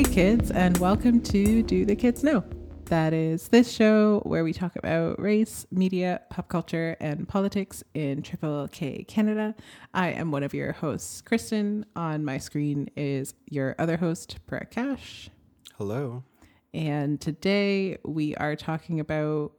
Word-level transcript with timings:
Hey, 0.00 0.14
kids, 0.14 0.50
and 0.50 0.78
welcome 0.78 1.20
to 1.24 1.62
Do 1.62 1.84
the 1.84 1.94
Kids 1.94 2.24
Know? 2.24 2.42
That 2.86 3.12
is 3.12 3.48
this 3.48 3.70
show 3.70 4.20
where 4.20 4.42
we 4.44 4.54
talk 4.54 4.74
about 4.76 5.20
race, 5.20 5.66
media, 5.70 6.22
pop 6.30 6.48
culture, 6.48 6.96
and 7.00 7.28
politics 7.28 7.84
in 7.92 8.22
Triple 8.22 8.66
K 8.72 9.04
Canada. 9.04 9.54
I 9.92 10.12
am 10.12 10.30
one 10.30 10.42
of 10.42 10.54
your 10.54 10.72
hosts, 10.72 11.20
Kristen. 11.20 11.84
On 11.96 12.24
my 12.24 12.38
screen 12.38 12.88
is 12.96 13.34
your 13.50 13.76
other 13.78 13.98
host, 13.98 14.38
Prakash. 14.46 15.28
Hello. 15.76 16.24
And 16.72 17.20
today 17.20 17.98
we 18.02 18.34
are 18.36 18.56
talking 18.56 19.00
about 19.00 19.52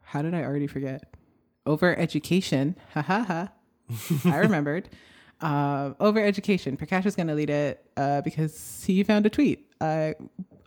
how 0.00 0.22
did 0.22 0.34
I 0.34 0.42
already 0.42 0.66
forget? 0.66 1.04
Over 1.66 1.96
education. 1.96 2.74
Ha 2.94 3.02
ha 3.02 3.22
ha. 3.22 3.52
I 4.24 4.38
remembered. 4.38 4.88
Uh, 5.40 5.94
over 6.00 6.18
education. 6.18 6.76
Prakash 6.76 7.06
is 7.06 7.14
going 7.14 7.28
to 7.28 7.34
lead 7.34 7.50
it 7.50 7.84
uh, 7.96 8.20
because 8.22 8.82
he 8.84 9.02
found 9.04 9.24
a 9.26 9.30
tweet. 9.30 9.66
I 9.80 10.14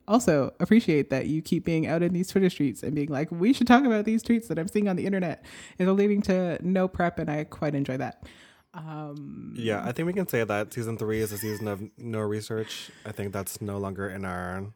also 0.08 0.54
appreciate 0.60 1.10
that 1.10 1.28
you 1.28 1.42
keep 1.42 1.66
being 1.66 1.88
out 1.88 2.02
in 2.02 2.14
these 2.14 2.30
Twitter 2.30 2.50
streets 2.50 2.82
and 2.84 2.96
being 2.96 3.10
like, 3.10 3.30
we 3.32 3.52
should 3.54 3.68
talk 3.68 3.84
about 3.84 4.06
these 4.06 4.24
tweets 4.24 4.48
that 4.48 4.58
I'm 4.58 4.68
seeing 4.68 4.88
on 4.88 4.96
the 4.96 5.06
internet. 5.06 5.44
It's 5.78 5.90
leading 5.90 6.22
to 6.24 6.58
no 6.62 6.88
prep, 6.88 7.20
and 7.20 7.30
I 7.30 7.44
quite 7.44 7.76
enjoy 7.76 7.98
that. 7.98 8.24
Um, 8.74 9.54
Yeah, 9.58 9.84
I 9.86 9.92
think 9.92 10.06
we 10.06 10.14
can 10.14 10.28
say 10.28 10.44
that 10.44 10.74
season 10.74 10.98
three 10.98 11.20
is 11.20 11.32
a 11.32 11.38
season 11.38 11.68
of 11.68 11.84
no 11.98 12.20
research. 12.20 12.92
I 13.06 13.12
think 13.12 13.34
that's 13.34 13.62
no 13.62 13.78
longer 13.78 14.10
in 14.10 14.24
our 14.26 14.68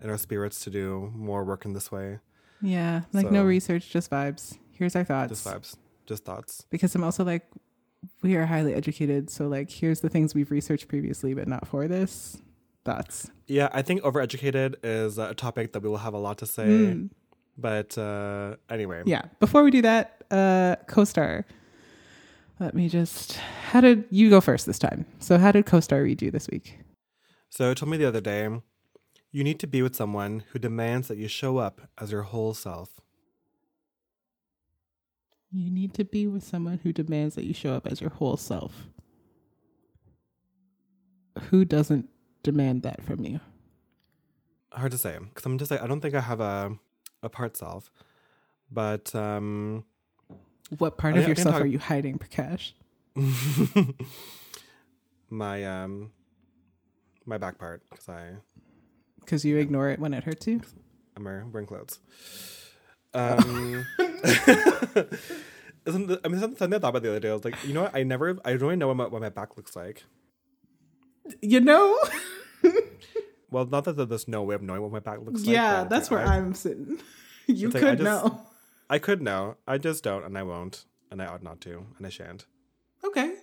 in 0.00 0.10
our 0.10 0.18
spirits 0.18 0.60
to 0.64 0.70
do 0.70 1.12
more 1.14 1.44
work 1.44 1.64
in 1.64 1.74
this 1.74 1.92
way. 1.92 2.18
yeah, 2.60 3.02
like 3.12 3.30
no 3.30 3.44
research, 3.44 3.90
just 3.90 4.10
vibes. 4.10 4.56
Here's 4.72 4.96
our 4.96 5.04
thoughts. 5.04 5.30
Just 5.30 5.46
vibes, 5.46 5.76
just 6.06 6.24
thoughts. 6.24 6.66
because 6.70 6.94
I'm 6.94 7.04
also 7.04 7.22
like, 7.24 7.46
we 8.22 8.36
are 8.36 8.46
highly 8.46 8.74
educated. 8.74 9.30
So, 9.30 9.48
like, 9.48 9.70
here's 9.70 10.00
the 10.00 10.08
things 10.08 10.34
we've 10.34 10.50
researched 10.50 10.88
previously, 10.88 11.34
but 11.34 11.48
not 11.48 11.66
for 11.66 11.88
this. 11.88 12.40
Thoughts. 12.84 13.30
Yeah, 13.46 13.68
I 13.72 13.82
think 13.82 14.02
overeducated 14.02 14.76
is 14.82 15.18
a 15.18 15.34
topic 15.34 15.72
that 15.72 15.82
we 15.82 15.88
will 15.88 15.98
have 15.98 16.14
a 16.14 16.18
lot 16.18 16.38
to 16.38 16.46
say. 16.46 16.66
Mm. 16.66 17.10
But 17.56 17.96
uh, 17.96 18.56
anyway, 18.68 19.02
Yeah. 19.06 19.22
Before 19.38 19.62
we 19.62 19.70
do 19.70 19.82
that, 19.82 20.24
uh, 20.30 20.76
co-star. 20.86 21.44
Let 22.58 22.74
me 22.74 22.88
just. 22.88 23.36
How 23.70 23.80
did 23.80 24.04
you 24.10 24.30
go 24.30 24.40
first 24.40 24.66
this 24.66 24.78
time? 24.78 25.04
So, 25.18 25.38
how 25.38 25.52
did 25.52 25.66
co-star 25.66 26.02
read 26.02 26.22
you 26.22 26.30
this 26.30 26.48
week? 26.50 26.78
So 27.50 27.70
it 27.70 27.76
told 27.76 27.90
me 27.90 27.98
the 27.98 28.08
other 28.08 28.20
day, 28.20 28.48
you 29.30 29.44
need 29.44 29.60
to 29.60 29.66
be 29.66 29.82
with 29.82 29.94
someone 29.94 30.44
who 30.52 30.58
demands 30.58 31.08
that 31.08 31.18
you 31.18 31.28
show 31.28 31.58
up 31.58 31.82
as 31.98 32.10
your 32.10 32.22
whole 32.22 32.54
self. 32.54 33.00
You 35.52 35.70
need 35.70 35.92
to 35.94 36.04
be 36.04 36.26
with 36.26 36.42
someone 36.44 36.80
who 36.82 36.92
demands 36.92 37.34
that 37.34 37.44
you 37.44 37.52
show 37.52 37.74
up 37.74 37.86
as 37.86 38.00
your 38.00 38.10
whole 38.10 38.36
self. 38.36 38.88
Who 41.50 41.64
doesn't 41.64 42.08
demand 42.42 42.82
that 42.82 43.02
from 43.02 43.24
you? 43.24 43.40
Hard 44.72 44.92
to 44.92 44.98
say 44.98 45.18
because 45.18 45.44
I'm 45.44 45.58
just 45.58 45.70
like 45.70 45.82
I 45.82 45.86
don't 45.86 46.00
think 46.00 46.14
I 46.14 46.20
have 46.20 46.40
a 46.40 46.72
a 47.22 47.28
part 47.28 47.56
self, 47.56 47.90
but 48.70 49.14
um, 49.14 49.84
What 50.78 50.96
part 50.96 51.14
I 51.14 51.18
of 51.18 51.24
think 51.24 51.32
I 51.32 51.34
can 51.34 51.40
yourself 51.40 51.54
talk- 51.56 51.62
are 51.64 51.66
you 51.66 51.78
hiding, 51.78 52.18
Prakash? 52.18 52.72
my 55.30 55.64
um 55.64 56.12
my 57.26 57.36
back 57.38 57.58
part 57.58 57.82
because 57.90 58.08
I 58.08 58.30
Because 59.20 59.44
you 59.44 59.58
ignore 59.58 59.90
it 59.90 59.98
when 60.00 60.14
it 60.14 60.24
hurts 60.24 60.46
you. 60.46 60.62
I'm 61.16 61.24
wearing 61.24 61.66
clothes. 61.66 61.98
Um, 63.12 63.84
isn't 65.86 66.20
I 66.24 66.28
mean 66.28 66.40
something 66.40 66.72
I 66.72 66.78
thought 66.78 66.90
about 66.90 67.02
the 67.02 67.10
other 67.10 67.20
day. 67.20 67.30
I 67.30 67.34
was 67.34 67.44
like, 67.44 67.56
you 67.64 67.72
know 67.74 67.82
what? 67.82 67.94
I 67.94 68.02
never 68.02 68.38
I 68.44 68.50
don't 68.52 68.60
really 68.62 68.76
know 68.76 68.88
what 68.88 68.96
my, 68.96 69.06
what 69.06 69.20
my 69.22 69.28
back 69.28 69.56
looks 69.56 69.74
like. 69.76 70.04
You 71.40 71.60
know? 71.60 71.98
Well, 73.50 73.66
not 73.66 73.84
that 73.84 74.08
there's 74.08 74.26
no 74.28 74.42
way 74.44 74.54
of 74.54 74.62
knowing 74.62 74.80
what 74.80 74.92
my 74.92 74.98
back 75.00 75.18
looks 75.20 75.42
like. 75.42 75.50
Yeah, 75.52 75.84
that's 75.84 76.10
where 76.10 76.20
I, 76.26 76.36
I'm 76.38 76.54
sitting. 76.54 76.98
You 77.46 77.66
It's 77.66 77.74
like, 77.74 77.82
could 77.82 77.90
I 77.90 77.94
just- 77.96 78.24
know. 78.24 78.40
I 78.88 78.98
could 78.98 79.20
know. 79.20 79.56
I 79.68 79.76
just 79.76 80.02
don't, 80.02 80.24
and 80.24 80.38
I 80.38 80.42
won't, 80.42 80.86
and 81.10 81.20
I 81.20 81.26
ought 81.26 81.42
not 81.42 81.60
to, 81.62 81.84
and 81.98 82.06
I 82.06 82.08
shan't. 82.08 82.46
Okay. 83.04 83.34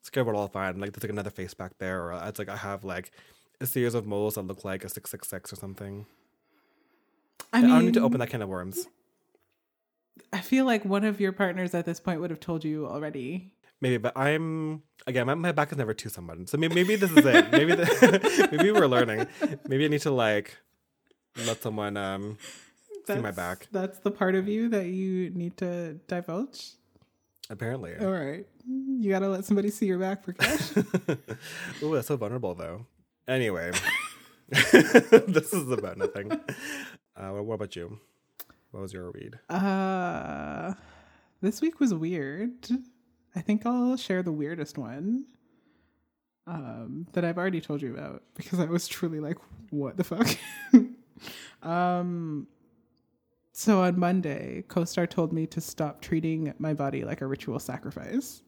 It's 0.00 0.10
good, 0.10 0.26
but 0.26 0.34
all 0.34 0.48
fine. 0.48 0.78
Like 0.80 0.92
there's 0.92 1.02
like 1.04 1.10
another 1.12 1.30
face 1.30 1.54
back 1.54 1.78
there, 1.78 2.02
or 2.12 2.20
it's 2.26 2.38
like 2.38 2.50
I 2.50 2.56
have 2.56 2.84
like 2.84 3.10
a 3.58 3.64
series 3.64 3.94
of 3.94 4.06
moles 4.06 4.34
that 4.34 4.42
look 4.46 4.66
like 4.66 4.84
a 4.84 4.88
six 4.90 5.10
six 5.10 5.28
six 5.28 5.50
or 5.50 5.56
something. 5.56 6.04
I 7.52 7.60
I, 7.60 7.62
don't 7.62 7.84
need 7.86 7.94
to 7.94 8.02
open 8.02 8.18
that 8.20 8.28
can 8.28 8.42
of 8.42 8.50
worms. 8.50 8.86
I 10.32 10.40
feel 10.40 10.64
like 10.64 10.84
one 10.84 11.04
of 11.04 11.20
your 11.20 11.32
partners 11.32 11.74
at 11.74 11.84
this 11.84 12.00
point 12.00 12.20
would 12.20 12.30
have 12.30 12.40
told 12.40 12.64
you 12.64 12.86
already. 12.86 13.52
Maybe, 13.80 13.98
but 13.98 14.16
I'm 14.16 14.82
again. 15.06 15.26
My, 15.26 15.34
my 15.34 15.52
back 15.52 15.72
is 15.72 15.78
never 15.78 15.94
to 15.94 16.08
someone, 16.08 16.46
so 16.46 16.56
maybe, 16.56 16.74
maybe 16.74 16.96
this 16.96 17.10
is 17.10 17.24
it. 17.24 17.52
Maybe 17.52 17.74
the, 17.74 18.48
maybe 18.52 18.70
we're 18.70 18.86
learning. 18.86 19.26
Maybe 19.68 19.84
I 19.84 19.88
need 19.88 20.00
to 20.02 20.10
like 20.10 20.56
let 21.46 21.62
someone 21.62 21.96
um 21.96 22.38
see 23.06 23.16
my 23.16 23.30
back. 23.30 23.68
That's 23.72 23.98
the 23.98 24.10
part 24.10 24.34
of 24.34 24.48
you 24.48 24.68
that 24.70 24.86
you 24.86 25.30
need 25.30 25.56
to 25.58 25.94
divulge. 26.08 26.72
Apparently, 27.50 27.94
All 27.98 28.10
right. 28.10 28.46
You 28.66 29.10
got 29.10 29.18
to 29.18 29.28
let 29.28 29.44
somebody 29.44 29.68
see 29.68 29.84
your 29.84 29.98
back 29.98 30.24
Prakash. 30.24 31.18
oh, 31.82 31.94
that's 31.94 32.08
so 32.08 32.16
vulnerable 32.16 32.54
though. 32.54 32.86
Anyway, 33.28 33.70
this 34.48 35.52
is 35.52 35.70
about 35.70 35.98
nothing. 35.98 36.32
Uh, 37.14 37.30
what 37.30 37.54
about 37.54 37.76
you? 37.76 37.98
What 38.74 38.80
was 38.80 38.92
your 38.92 39.12
read? 39.12 39.38
uh, 39.50 40.74
this 41.40 41.60
week 41.60 41.78
was 41.78 41.94
weird. 41.94 42.68
I 43.36 43.40
think 43.40 43.64
I'll 43.64 43.96
share 43.96 44.20
the 44.20 44.32
weirdest 44.32 44.76
one 44.76 45.26
um, 46.48 47.06
that 47.12 47.24
I've 47.24 47.38
already 47.38 47.60
told 47.60 47.82
you 47.82 47.94
about 47.94 48.24
because 48.34 48.58
I 48.58 48.64
was 48.64 48.88
truly 48.88 49.20
like, 49.20 49.38
what 49.70 49.96
the 49.96 50.02
fuck? 50.02 50.26
um, 51.62 52.48
so 53.52 53.80
on 53.80 53.96
Monday, 53.96 54.64
CoStar 54.66 55.08
told 55.08 55.32
me 55.32 55.46
to 55.46 55.60
stop 55.60 56.00
treating 56.00 56.52
my 56.58 56.74
body 56.74 57.04
like 57.04 57.20
a 57.20 57.28
ritual 57.28 57.60
sacrifice. 57.60 58.42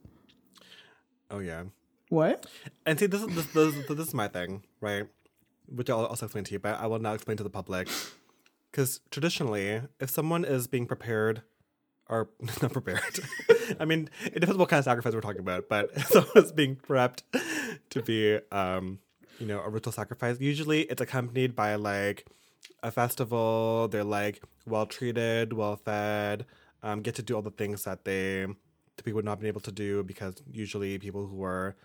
Oh 1.31 1.39
yeah. 1.39 1.63
What? 2.09 2.47
And 2.85 2.99
see, 2.99 3.07
this 3.07 3.23
is 3.23 3.29
this, 3.29 3.47
this, 3.53 3.87
this 3.87 4.09
is 4.09 4.13
my 4.13 4.27
thing, 4.27 4.65
right? 4.81 5.05
Which 5.69 5.89
I'll 5.89 6.07
also 6.07 6.27
explain 6.27 6.43
to 6.43 6.53
you, 6.53 6.59
but 6.59 6.81
I 6.81 6.89
will 6.89 6.99
now 6.99 7.15
explain 7.15 7.37
to 7.37 7.45
the 7.45 7.51
public. 7.51 7.87
Because 8.77 9.01
traditionally, 9.11 9.81
if 10.01 10.11
someone 10.11 10.45
is 10.45 10.67
being 10.67 10.85
prepared, 10.85 11.41
or 12.11 12.29
not 12.61 12.75
prepared, 12.75 13.21
I 13.81 13.87
mean, 13.87 14.11
it 14.23 14.41
depends 14.41 14.59
what 14.59 14.69
kind 14.69 14.81
of 14.81 14.85
sacrifice 14.85 15.15
we're 15.15 15.23
talking 15.23 15.41
about. 15.41 15.67
But 15.71 15.93
if 15.97 16.09
someone 16.09 16.45
is 16.45 16.53
being 16.53 16.77
prepped 16.77 17.23
to 17.89 18.03
be, 18.03 18.39
um, 18.53 18.99
you 19.39 19.47
know, 19.47 19.63
a 19.63 19.71
ritual 19.71 19.95
sacrifice, 19.95 20.39
usually 20.41 20.83
it's 20.83 21.01
accompanied 21.01 21.57
by 21.57 21.77
like 21.77 22.27
a 22.83 22.91
festival. 22.91 23.89
They're 23.89 24.05
like 24.05 24.43
well 24.67 24.85
treated, 24.85 25.55
well 25.55 25.77
fed, 25.77 26.45
um, 26.83 27.01
get 27.01 27.15
to 27.15 27.23
do 27.23 27.35
all 27.35 27.41
the 27.41 27.51
things 27.53 27.85
that 27.85 28.05
they 28.05 28.47
typically 28.99 29.15
would 29.15 29.25
not 29.25 29.39
been 29.41 29.49
able 29.49 29.63
to 29.63 29.73
do 29.73 30.05
because 30.05 30.35
usually 30.53 30.99
people 30.99 31.27
who 31.27 31.37
were 31.37 31.77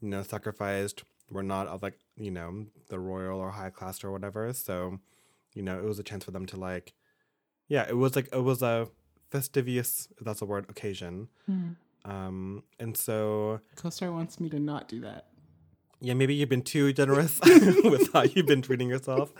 you 0.00 0.08
know, 0.08 0.24
sacrificed 0.24 1.04
were 1.30 1.44
not 1.44 1.68
of 1.68 1.84
like, 1.84 2.00
you 2.16 2.32
know, 2.32 2.66
the 2.88 2.98
royal 2.98 3.38
or 3.38 3.52
high 3.52 3.70
class 3.70 4.02
or 4.02 4.10
whatever. 4.10 4.52
So, 4.52 4.98
you 5.54 5.62
know, 5.62 5.78
it 5.78 5.84
was 5.84 5.98
a 5.98 6.02
chance 6.02 6.24
for 6.24 6.30
them 6.30 6.46
to 6.46 6.56
like, 6.56 6.94
yeah, 7.68 7.86
it 7.88 7.96
was 7.96 8.16
like, 8.16 8.28
it 8.32 8.42
was 8.42 8.62
a 8.62 8.88
fastidious, 9.30 10.08
if 10.18 10.24
that's 10.24 10.42
a 10.42 10.44
word, 10.46 10.66
occasion. 10.68 11.28
Um, 12.04 12.64
and 12.80 12.96
so, 12.96 13.60
CoStar 13.76 14.12
wants 14.12 14.40
me 14.40 14.48
to 14.50 14.58
not 14.58 14.88
do 14.88 15.00
that. 15.02 15.26
yeah, 16.00 16.14
maybe 16.14 16.34
you've 16.34 16.48
been 16.48 16.62
too 16.62 16.92
generous 16.92 17.38
with 17.84 18.12
how 18.12 18.22
you've 18.22 18.46
been 18.46 18.62
treating 18.62 18.88
yourself. 18.88 19.32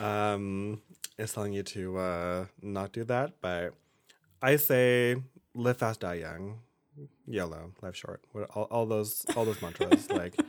Um, 0.00 0.82
it's 1.18 1.32
telling 1.32 1.52
you 1.54 1.62
to 1.62 1.98
uh, 1.98 2.44
not 2.62 2.92
do 2.92 3.04
that. 3.04 3.40
But 3.40 3.74
I 4.42 4.56
say 4.56 5.16
live 5.54 5.78
fast, 5.78 6.00
die 6.00 6.14
young. 6.14 6.60
YOLO, 7.26 7.72
life 7.80 7.96
short. 7.96 8.22
All, 8.54 8.64
all 8.64 8.86
those 8.86 9.24
all 9.36 9.44
those 9.44 9.62
mantras 9.62 10.10
like. 10.10 10.34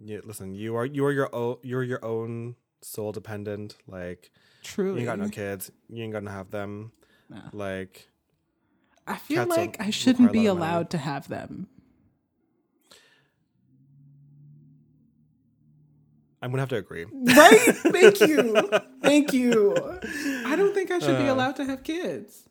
Yeah, 0.00 0.20
listen. 0.24 0.54
You 0.54 0.76
are 0.76 0.86
you 0.86 1.04
are 1.06 1.12
your 1.12 1.34
own. 1.34 1.56
You're 1.62 1.82
your 1.82 2.02
own 2.04 2.54
soul 2.82 3.12
dependent. 3.12 3.76
Like 3.86 4.30
you 4.76 4.96
ain't 4.96 5.04
got 5.06 5.18
no 5.18 5.28
kids. 5.28 5.70
You 5.88 6.04
ain't 6.04 6.12
gonna 6.12 6.30
have 6.30 6.50
them. 6.50 6.92
No. 7.30 7.40
Like 7.52 8.08
I 9.06 9.16
feel 9.16 9.46
like 9.46 9.80
I 9.80 9.90
shouldn't 9.90 10.32
be 10.32 10.48
lot 10.48 10.52
of 10.52 10.58
money. 10.58 10.70
allowed 10.70 10.90
to 10.90 10.98
have 10.98 11.28
them. 11.28 11.68
I'm 16.40 16.50
gonna 16.50 16.62
have 16.62 16.68
to 16.70 16.76
agree. 16.76 17.04
Right? 17.04 17.60
Thank 17.74 18.20
you. 18.20 18.70
Thank 19.02 19.32
you. 19.32 19.74
I 20.46 20.54
don't 20.56 20.72
think 20.72 20.90
I 20.90 20.98
should 21.00 21.18
be 21.18 21.28
Uh. 21.28 21.34
allowed 21.34 21.56
to 21.56 21.64
have 21.64 21.82
kids. 21.82 22.44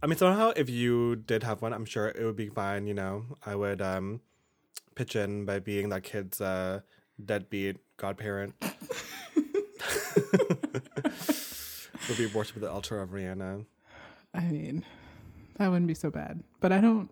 I 0.00 0.06
mean, 0.06 0.16
somehow 0.16 0.52
if 0.54 0.70
you 0.70 1.16
did 1.16 1.42
have 1.42 1.60
one, 1.60 1.72
I'm 1.72 1.84
sure 1.84 2.08
it 2.08 2.24
would 2.24 2.36
be 2.36 2.48
fine. 2.48 2.86
You 2.86 2.94
know, 2.94 3.24
I 3.44 3.56
would 3.56 3.82
um 3.82 4.20
pitch 4.94 5.16
in 5.16 5.44
by 5.44 5.58
being 5.58 5.88
that 5.88 6.02
kid's 6.04 6.40
uh, 6.40 6.80
deadbeat 7.24 7.76
godparent. 7.96 8.54
would 12.08 12.18
be 12.18 12.26
worshipped 12.26 12.56
at 12.58 12.62
the 12.62 12.70
altar 12.70 13.00
of 13.00 13.10
Rihanna. 13.10 13.64
I 14.34 14.40
mean, 14.40 14.84
that 15.56 15.68
wouldn't 15.68 15.86
be 15.88 15.94
so 15.94 16.10
bad. 16.10 16.42
But 16.60 16.72
I 16.72 16.80
don't, 16.80 17.10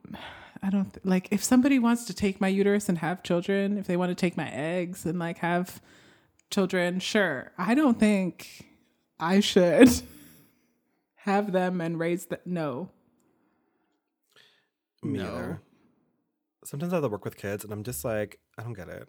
I 0.63 0.71
don't 0.71 0.93
th- 0.93 1.05
like 1.05 1.29
if 1.31 1.43
somebody 1.45 1.79
wants 1.79 2.05
to 2.07 2.15
take 2.15 2.41
my 2.41 2.49
uterus 2.49 2.89
and 2.89 2.99
have 2.99 3.23
children, 3.23 3.79
if 3.79 3.87
they 3.87 3.97
want 3.97 4.11
to 4.11 4.15
take 4.15 4.37
my 4.37 4.51
eggs 4.51 5.05
and 5.07 5.19
like 5.19 5.39
have 5.39 5.81
children, 6.51 7.01
sure. 7.01 7.53
I 7.59 7.75
don't 7.75 7.99
think 7.99 8.67
I 9.21 9.41
should 9.41 9.91
have 11.17 11.53
them 11.53 11.81
and 11.81 11.99
raise 11.99 12.27
them. 12.27 12.41
No. 12.45 12.91
Me 15.03 15.19
No. 15.19 15.25
either. 15.35 15.61
Sometimes 16.65 16.93
I 16.93 16.97
have 16.97 17.05
to 17.05 17.09
work 17.09 17.25
with 17.25 17.37
kids, 17.37 17.63
and 17.63 17.73
I'm 17.73 17.85
just 17.85 18.05
like, 18.05 18.41
I 18.59 18.63
don't 18.65 18.73
get 18.73 18.89
it. 18.89 19.09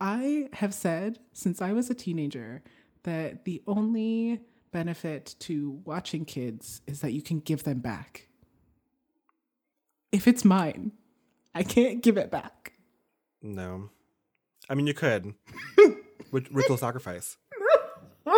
I 0.00 0.48
have 0.52 0.72
said 0.72 1.18
since 1.32 1.60
I 1.60 1.72
was 1.72 1.90
a 1.90 1.94
teenager 1.94 2.62
that 3.02 3.44
the 3.44 3.60
only 3.66 4.40
benefit 4.72 5.36
to 5.40 5.80
watching 5.84 6.24
kids 6.24 6.80
is 6.86 7.00
that 7.00 7.12
you 7.12 7.22
can 7.22 7.38
give 7.40 7.62
them 7.64 7.78
back. 7.80 8.28
If 10.10 10.26
it's 10.26 10.44
mine, 10.44 10.92
I 11.54 11.62
can't 11.62 12.02
give 12.02 12.16
it 12.16 12.30
back. 12.30 12.72
No, 13.42 13.90
I 14.68 14.74
mean 14.74 14.86
you 14.86 14.94
could. 14.94 15.34
Rit- 16.32 16.52
Ritual 16.52 16.76
sacrifice. 16.78 17.36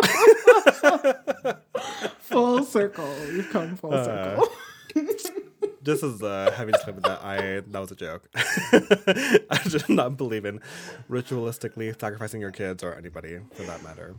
Full 2.19 2.63
circle. 2.63 3.07
You've 3.31 3.49
come 3.51 3.75
full 3.75 3.93
uh, 3.93 4.03
circle. 4.03 4.47
This 5.81 6.01
is 6.01 6.21
a 6.23 6.49
heavy 6.49 6.71
disclaimer 6.71 7.01
that 7.01 7.23
I 7.23 7.59
that 7.59 7.79
was 7.79 7.91
a 7.91 7.95
joke. 7.95 8.27
I 8.33 9.59
do 9.69 9.77
not 9.93 10.17
believe 10.17 10.43
in 10.43 10.59
ritualistically 11.07 11.99
sacrificing 11.99 12.41
your 12.41 12.49
kids 12.49 12.83
or 12.83 12.95
anybody 12.95 13.37
for 13.53 13.61
that 13.63 13.83
matter. 13.83 14.15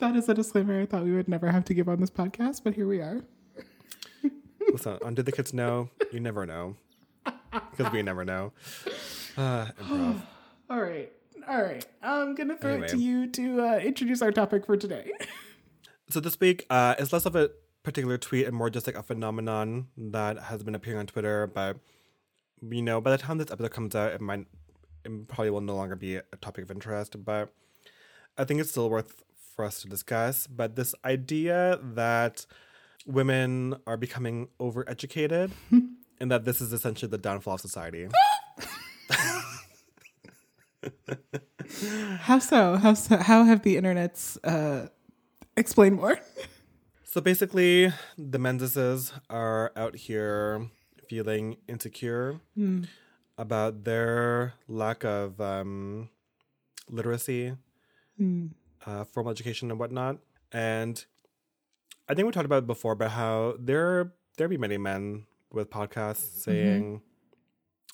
That 0.00 0.16
is 0.16 0.28
a 0.28 0.34
disclaimer 0.34 0.80
I 0.80 0.86
thought 0.86 1.04
we 1.04 1.12
would 1.12 1.28
never 1.28 1.50
have 1.50 1.64
to 1.66 1.74
give 1.74 1.88
on 1.88 2.00
this 2.00 2.10
podcast, 2.10 2.62
but 2.64 2.74
here 2.74 2.86
we 2.86 3.00
are. 3.00 3.22
Listen, 4.72 4.98
on 5.04 5.14
Did 5.14 5.26
the 5.26 5.32
Kids 5.32 5.52
Know? 5.52 5.90
You 6.12 6.20
never 6.20 6.46
know. 6.46 6.76
Because 7.52 7.92
we 7.92 8.02
never 8.02 8.24
know. 8.24 8.52
Uh, 9.36 9.66
improv. 9.80 10.22
All 10.70 10.80
right. 10.80 11.12
All 11.48 11.62
right. 11.62 11.86
I'm 12.02 12.34
going 12.34 12.48
to 12.48 12.56
throw 12.56 12.82
it 12.82 12.88
to 12.88 12.96
you 12.98 13.30
to 13.32 13.60
uh, 13.62 13.76
introduce 13.78 14.22
our 14.22 14.32
topic 14.32 14.66
for 14.66 14.76
today. 14.76 15.10
So 16.10 16.20
this 16.20 16.38
week, 16.38 16.66
uh, 16.68 16.94
it's 16.98 17.14
less 17.14 17.24
of 17.24 17.34
a 17.34 17.50
particular 17.82 18.18
tweet 18.18 18.46
and 18.46 18.54
more 18.54 18.68
just 18.68 18.86
like 18.86 18.94
a 18.94 19.02
phenomenon 19.02 19.88
that 19.96 20.38
has 20.38 20.62
been 20.62 20.74
appearing 20.74 21.00
on 21.00 21.06
Twitter. 21.06 21.46
But 21.46 21.78
you 22.60 22.82
know, 22.82 23.00
by 23.00 23.10
the 23.10 23.18
time 23.18 23.38
this 23.38 23.50
episode 23.50 23.70
comes 23.72 23.96
out, 23.96 24.12
it 24.12 24.20
might, 24.20 24.46
it 25.04 25.28
probably 25.28 25.48
will 25.48 25.62
no 25.62 25.74
longer 25.74 25.96
be 25.96 26.16
a 26.16 26.22
topic 26.42 26.64
of 26.64 26.70
interest. 26.70 27.24
But 27.24 27.54
I 28.36 28.44
think 28.44 28.60
it's 28.60 28.70
still 28.70 28.90
worth 28.90 29.23
for 29.54 29.64
us 29.64 29.80
to 29.82 29.88
discuss. 29.88 30.46
But 30.46 30.76
this 30.76 30.94
idea 31.04 31.78
that 31.82 32.46
women 33.06 33.76
are 33.86 33.96
becoming 33.96 34.48
overeducated, 34.60 35.50
and 36.20 36.30
that 36.30 36.44
this 36.44 36.60
is 36.60 36.72
essentially 36.72 37.10
the 37.10 37.18
downfall 37.18 37.54
of 37.54 37.60
society. 37.60 38.08
How 42.18 42.38
so? 42.38 42.76
How 42.76 42.94
so? 42.94 43.16
How 43.16 43.44
have 43.44 43.62
the 43.62 43.76
internets 43.76 44.38
uh, 44.44 44.88
explain 45.56 45.94
more? 45.94 46.18
So 47.04 47.20
basically, 47.20 47.92
the 48.18 48.38
Mendeses 48.38 49.12
are 49.30 49.72
out 49.76 49.96
here 49.96 50.68
feeling 51.08 51.56
insecure 51.68 52.40
about 53.38 53.84
their 53.84 54.54
lack 54.68 55.04
of 55.04 55.40
um, 55.40 56.08
literacy, 56.90 57.54
uh, 58.86 59.04
formal 59.04 59.30
education, 59.30 59.70
and 59.70 59.78
whatnot. 59.78 60.18
And 60.52 61.04
I 62.08 62.14
think 62.14 62.26
we 62.26 62.32
talked 62.32 62.46
about 62.46 62.64
it 62.64 62.66
before 62.66 62.92
about 62.92 63.10
how 63.12 63.54
there 63.58 64.12
there 64.36 64.48
be 64.48 64.56
many 64.58 64.78
men 64.78 65.26
with 65.50 65.70
podcasts 65.70 66.42
saying 66.42 67.00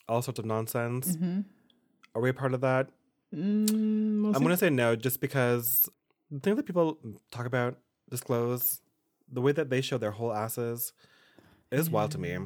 all 0.09 0.23
sorts 0.23 0.39
of 0.39 0.45
nonsense. 0.45 1.17
Are 2.15 2.21
we 2.21 2.31
a 2.31 2.35
part 2.35 2.55
of 2.55 2.61
that? 2.63 2.89
Mm, 3.35 4.27
I'm 4.27 4.33
going 4.33 4.49
to 4.49 4.57
say 4.57 4.71
no, 4.71 4.97
just 4.97 5.21
because 5.21 5.89
the 6.31 6.41
things 6.41 6.57
that 6.57 6.67
people 6.67 6.99
talk 7.31 7.47
about, 7.47 7.79
disclose, 8.11 8.81
the 9.31 9.41
way 9.41 9.53
that 9.53 9.71
they 9.71 9.81
show 9.81 9.99
their 9.99 10.11
whole 10.11 10.33
asses 10.33 10.93
is 11.71 11.89
wild 11.89 12.11
to 12.13 12.19
me. 12.19 12.37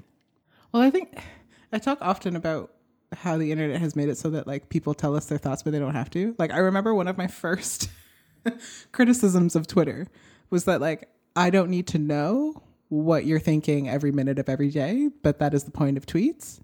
Well, 0.73 0.83
I 0.83 0.91
think 0.91 1.19
I 1.73 1.79
talk 1.79 1.99
often 2.03 2.37
about 2.37 2.73
how 3.13 3.39
the 3.39 3.51
internet 3.53 3.81
has 3.81 3.97
made 3.97 4.09
it 4.09 4.19
so 4.19 4.29
that 4.31 4.47
like 4.47 4.69
people 4.69 4.93
tell 4.93 5.17
us 5.17 5.27
their 5.27 5.39
thoughts, 5.39 5.63
but 5.63 5.73
they 5.73 5.79
don't 5.79 5.95
have 5.95 6.11
to. 6.11 6.35
Like 6.39 6.53
I 6.53 6.59
remember 6.59 6.95
one 6.95 7.09
of 7.09 7.17
my 7.17 7.27
first 7.43 7.89
criticisms 8.93 9.57
of 9.57 9.67
Twitter 9.67 10.09
was 10.51 10.65
that 10.65 10.81
like 10.81 11.09
I 11.37 11.51
don't 11.51 11.71
need 11.71 11.87
to 11.89 11.99
know 11.99 12.63
what 12.89 13.25
you're 13.25 13.41
thinking 13.41 13.89
every 13.89 14.13
minute 14.13 14.39
of 14.39 14.49
every 14.49 14.71
day, 14.71 15.11
but 15.23 15.39
that 15.41 15.55
is 15.55 15.65
the 15.65 15.71
point 15.71 15.97
of 15.97 16.07
tweets. 16.07 16.61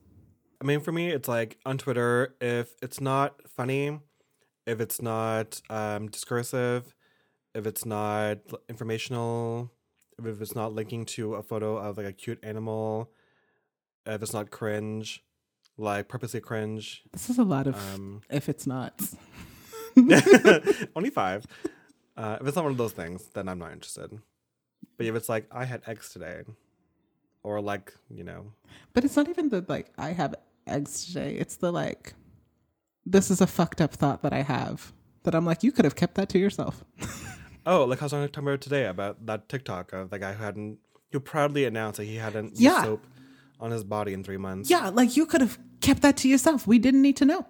I 0.61 0.67
mean, 0.67 0.81
for 0.81 0.93
me, 0.93 1.11
it's 1.11 1.29
like 1.29 1.59
on 1.65 1.79
Twitter, 1.79 2.35
if 2.41 2.75
it's 2.83 3.01
not 3.01 3.49
funny, 3.49 3.99
if 4.67 4.81
it's 4.81 5.01
not 5.01 5.61
um, 5.71 6.09
discursive, 6.09 6.95
if 7.55 7.67
it's 7.67 7.85
not 7.85 8.39
informational, 8.69 9.73
if 10.19 10.41
it's 10.41 10.55
not 10.55 10.75
linking 10.75 11.05
to 11.07 11.35
a 11.35 11.43
photo 11.43 11.79
of 11.79 11.97
like 11.97 12.07
a 12.07 12.13
cute 12.13 12.39
animal, 12.43 13.11
if 14.07 14.23
it's 14.23 14.35
not 14.35 14.51
cringe, 14.51 15.25
like 15.79 16.09
purposely 16.09 16.41
cringe, 16.41 17.03
This 17.13 17.31
is 17.31 17.39
a 17.39 17.45
lot 17.45 17.67
of 17.67 17.75
um, 17.95 18.21
if 18.29 18.49
it's 18.49 18.67
not. 18.67 19.01
only 20.97 21.11
five. 21.11 21.47
Uh, 22.17 22.39
if 22.41 22.47
it's 22.47 22.57
not 22.57 22.65
one 22.65 22.73
of 22.73 22.79
those 22.79 22.93
things, 22.93 23.29
then 23.35 23.49
I'm 23.49 23.59
not 23.59 23.73
interested. 23.73 24.11
But 24.97 25.07
if 25.07 25.15
it's 25.15 25.29
like 25.29 25.47
I 25.51 25.65
had 25.65 25.83
eggs 25.87 26.11
today, 26.11 26.43
or 27.43 27.61
like 27.61 27.95
you 28.11 28.25
know, 28.25 28.53
But 28.93 29.05
it's 29.05 29.17
not 29.17 29.29
even 29.29 29.49
the 29.49 29.65
like 29.69 29.91
I 29.99 30.11
have 30.11 30.35
eggs 30.67 31.07
today. 31.07 31.35
It's 31.35 31.57
the 31.57 31.73
like 31.73 32.15
this 33.07 33.31
is 33.31 33.41
a 33.41 33.47
fucked 33.47 33.81
up 33.81 33.93
thought 33.95 34.23
that 34.23 34.33
I 34.33 34.43
have 34.43 34.93
that 35.23 35.35
I'm 35.35 35.47
like 35.47 35.63
you 35.63 35.73
could 35.73 35.85
have 35.85 35.97
kept 35.97 36.15
that 36.17 36.29
to 36.31 36.39
yourself. 36.39 36.85
oh, 37.67 37.85
like 37.85 38.01
I 38.03 38.05
was 38.05 38.13
talking 38.13 38.29
about 38.49 38.61
today 38.61 38.87
about 38.87 39.25
that 39.27 39.49
TikTok 39.49 39.93
of 39.93 40.11
the 40.11 40.19
guy 40.19 40.33
who 40.35 40.43
hadn't, 40.45 40.79
who 41.13 41.21
proudly 41.21 41.65
announced 41.65 41.97
that 41.99 42.05
he 42.05 42.17
hadn't 42.17 42.59
Yeah. 42.61 42.83
soap 42.85 43.07
on 43.59 43.71
his 43.71 43.85
body 43.85 44.13
in 44.13 44.23
three 44.25 44.37
months. 44.39 44.71
Yeah, 44.71 44.89
like 44.91 45.17
you 45.17 45.27
could 45.27 45.41
have 45.41 45.59
kept 45.81 46.03
that 46.03 46.17
to 46.19 46.29
yourself. 46.29 46.67
We 46.67 46.79
didn't 46.79 47.03
need 47.03 47.17
to 47.19 47.25
know. 47.25 47.47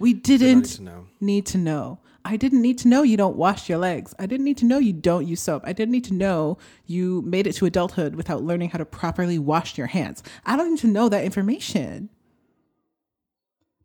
We 0.00 0.14
Did 0.14 0.40
not 0.40 0.46
need 0.48 0.64
to 0.64 0.82
know. 0.82 1.06
need 1.20 1.46
to 1.46 1.58
know. 1.58 2.00
I 2.24 2.36
didn't 2.36 2.62
need 2.62 2.78
to 2.78 2.88
know 2.88 3.02
you 3.02 3.16
don't 3.16 3.36
wash 3.36 3.68
your 3.68 3.78
legs. 3.78 4.14
I 4.18 4.26
didn't 4.26 4.44
need 4.44 4.58
to 4.58 4.64
know 4.64 4.78
you 4.78 4.92
don't 4.92 5.26
use 5.26 5.40
soap. 5.40 5.62
I 5.64 5.72
didn't 5.72 5.92
need 5.92 6.04
to 6.04 6.14
know 6.14 6.58
you 6.86 7.22
made 7.22 7.46
it 7.46 7.52
to 7.54 7.66
adulthood 7.66 8.14
without 8.14 8.42
learning 8.42 8.70
how 8.70 8.78
to 8.78 8.84
properly 8.84 9.38
wash 9.38 9.78
your 9.78 9.86
hands. 9.86 10.22
I 10.44 10.56
don't 10.56 10.70
need 10.70 10.80
to 10.80 10.86
know 10.86 11.08
that 11.08 11.24
information. 11.24 12.10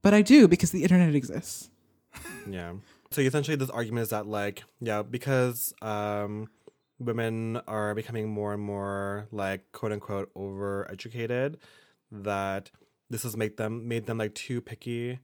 But 0.01 0.13
I 0.13 0.21
do 0.21 0.47
because 0.47 0.71
the 0.71 0.83
internet 0.83 1.15
exists. 1.15 1.69
Yeah. 2.49 2.73
So 3.11 3.21
essentially, 3.21 3.55
this 3.57 3.69
argument 3.69 4.03
is 4.03 4.09
that 4.09 4.27
like, 4.27 4.63
yeah, 4.79 5.01
because 5.01 5.73
um, 5.81 6.47
women 6.99 7.57
are 7.67 7.95
becoming 7.95 8.29
more 8.29 8.53
and 8.53 8.61
more 8.61 9.27
like 9.31 9.71
quote 9.71 9.91
unquote 9.91 10.33
overeducated, 10.35 11.55
that 12.11 12.71
this 13.09 13.23
has 13.23 13.35
made 13.35 13.57
them 13.57 13.87
made 13.87 14.05
them 14.05 14.17
like 14.17 14.35
too 14.35 14.61
picky 14.61 15.19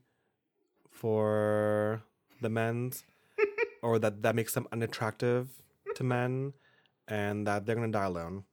for 1.02 2.00
the 2.40 2.48
men's, 2.48 3.02
or 3.82 3.98
that 3.98 4.22
that 4.22 4.36
makes 4.36 4.54
them 4.54 4.68
unattractive 4.70 5.48
to 5.96 6.04
men, 6.04 6.52
and 7.08 7.44
that 7.48 7.66
they're 7.66 7.74
gonna 7.74 7.88
die 7.88 8.04
alone. 8.04 8.44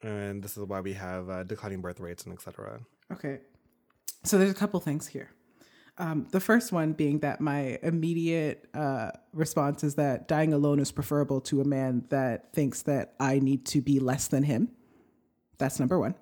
And 0.00 0.42
this 0.42 0.56
is 0.56 0.62
why 0.64 0.80
we 0.80 0.92
have 0.92 1.28
uh, 1.28 1.42
declining 1.42 1.80
birth 1.80 1.98
rates 1.98 2.24
and 2.24 2.32
etc. 2.32 2.80
Okay. 3.12 3.40
So 4.22 4.38
there's 4.38 4.52
a 4.52 4.54
couple 4.54 4.78
things 4.78 5.08
here. 5.08 5.30
Um, 5.98 6.28
the 6.30 6.40
first 6.40 6.70
one 6.70 6.92
being 6.92 7.18
that 7.18 7.40
my 7.40 7.78
immediate 7.82 8.68
uh, 8.74 9.10
response 9.32 9.82
is 9.82 9.96
that 9.96 10.28
dying 10.28 10.52
alone 10.52 10.78
is 10.78 10.92
preferable 10.92 11.40
to 11.42 11.60
a 11.60 11.64
man 11.64 12.04
that 12.10 12.52
thinks 12.52 12.82
that 12.82 13.14
I 13.18 13.40
need 13.40 13.66
to 13.66 13.82
be 13.82 13.98
less 13.98 14.28
than 14.28 14.44
him. 14.44 14.70
That's 15.58 15.80
number 15.80 15.98
one. 15.98 16.14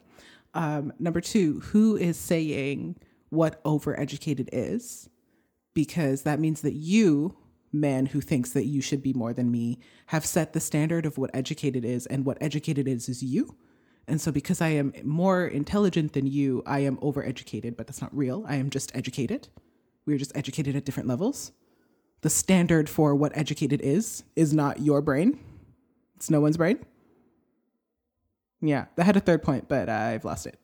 Um, 0.55 0.93
number 0.99 1.21
two, 1.21 1.61
who 1.61 1.97
is 1.97 2.17
saying 2.17 2.97
what 3.29 3.63
overeducated 3.65 4.49
is? 4.53 5.09
Because 5.75 6.23
that 6.23 6.41
means 6.41 6.63
that 6.63 6.75
you, 6.75 7.37
man 7.73 8.07
who 8.07 8.21
thinks 8.21 8.51
that 8.51 8.67
you 8.67 8.81
should 8.81 9.03
be 9.03 9.13
more 9.13 9.33
than 9.33 9.51
me, 9.51 9.79
have 10.07 10.27
set 10.27 10.53
the 10.53 10.61
standard 10.61 11.07
of 11.07 11.19
what 11.19 11.31
educated 11.35 11.85
is, 11.85 12.07
and 12.07 12.25
what 12.25 12.39
educated 12.41 12.89
is 12.89 13.09
is 13.09 13.23
you. 13.23 13.57
And 14.09 14.21
so, 14.21 14.33
because 14.33 14.61
I 14.61 14.69
am 14.71 14.93
more 15.05 15.47
intelligent 15.47 16.15
than 16.15 16.27
you, 16.27 16.63
I 16.67 16.81
am 16.81 16.97
overeducated, 16.97 17.77
but 17.77 17.87
that's 17.87 18.03
not 18.03 18.17
real. 18.17 18.45
I 18.49 18.57
am 18.57 18.71
just 18.71 18.95
educated. 18.97 19.49
We're 20.05 20.19
just 20.19 20.37
educated 20.37 20.75
at 20.75 20.85
different 20.85 21.09
levels. 21.09 21.53
The 22.23 22.31
standard 22.31 22.89
for 22.89 23.15
what 23.15 23.37
educated 23.37 23.81
is, 23.81 24.25
is 24.35 24.53
not 24.53 24.81
your 24.81 25.01
brain, 25.01 25.39
it's 26.17 26.29
no 26.29 26.41
one's 26.41 26.57
brain. 26.57 26.85
Yeah, 28.61 28.87
I 28.99 29.05
had 29.05 29.17
a 29.17 29.21
third 29.21 29.43
point, 29.43 29.69
but 29.69 29.89
I've 29.89 30.25
lost 30.25 30.47
it. 30.47 30.59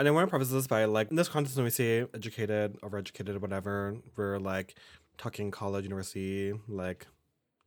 And 0.00 0.08
I 0.08 0.12
want 0.12 0.28
to 0.28 0.30
preface 0.30 0.48
this 0.48 0.66
by 0.66 0.86
like 0.86 1.10
in 1.10 1.16
this 1.16 1.28
context 1.28 1.58
when 1.58 1.64
we 1.64 1.70
say 1.70 2.06
educated, 2.14 2.80
overeducated, 2.80 3.38
whatever, 3.38 3.98
we're 4.16 4.38
like 4.38 4.74
talking 5.18 5.50
college, 5.50 5.84
university, 5.84 6.54
like 6.68 7.06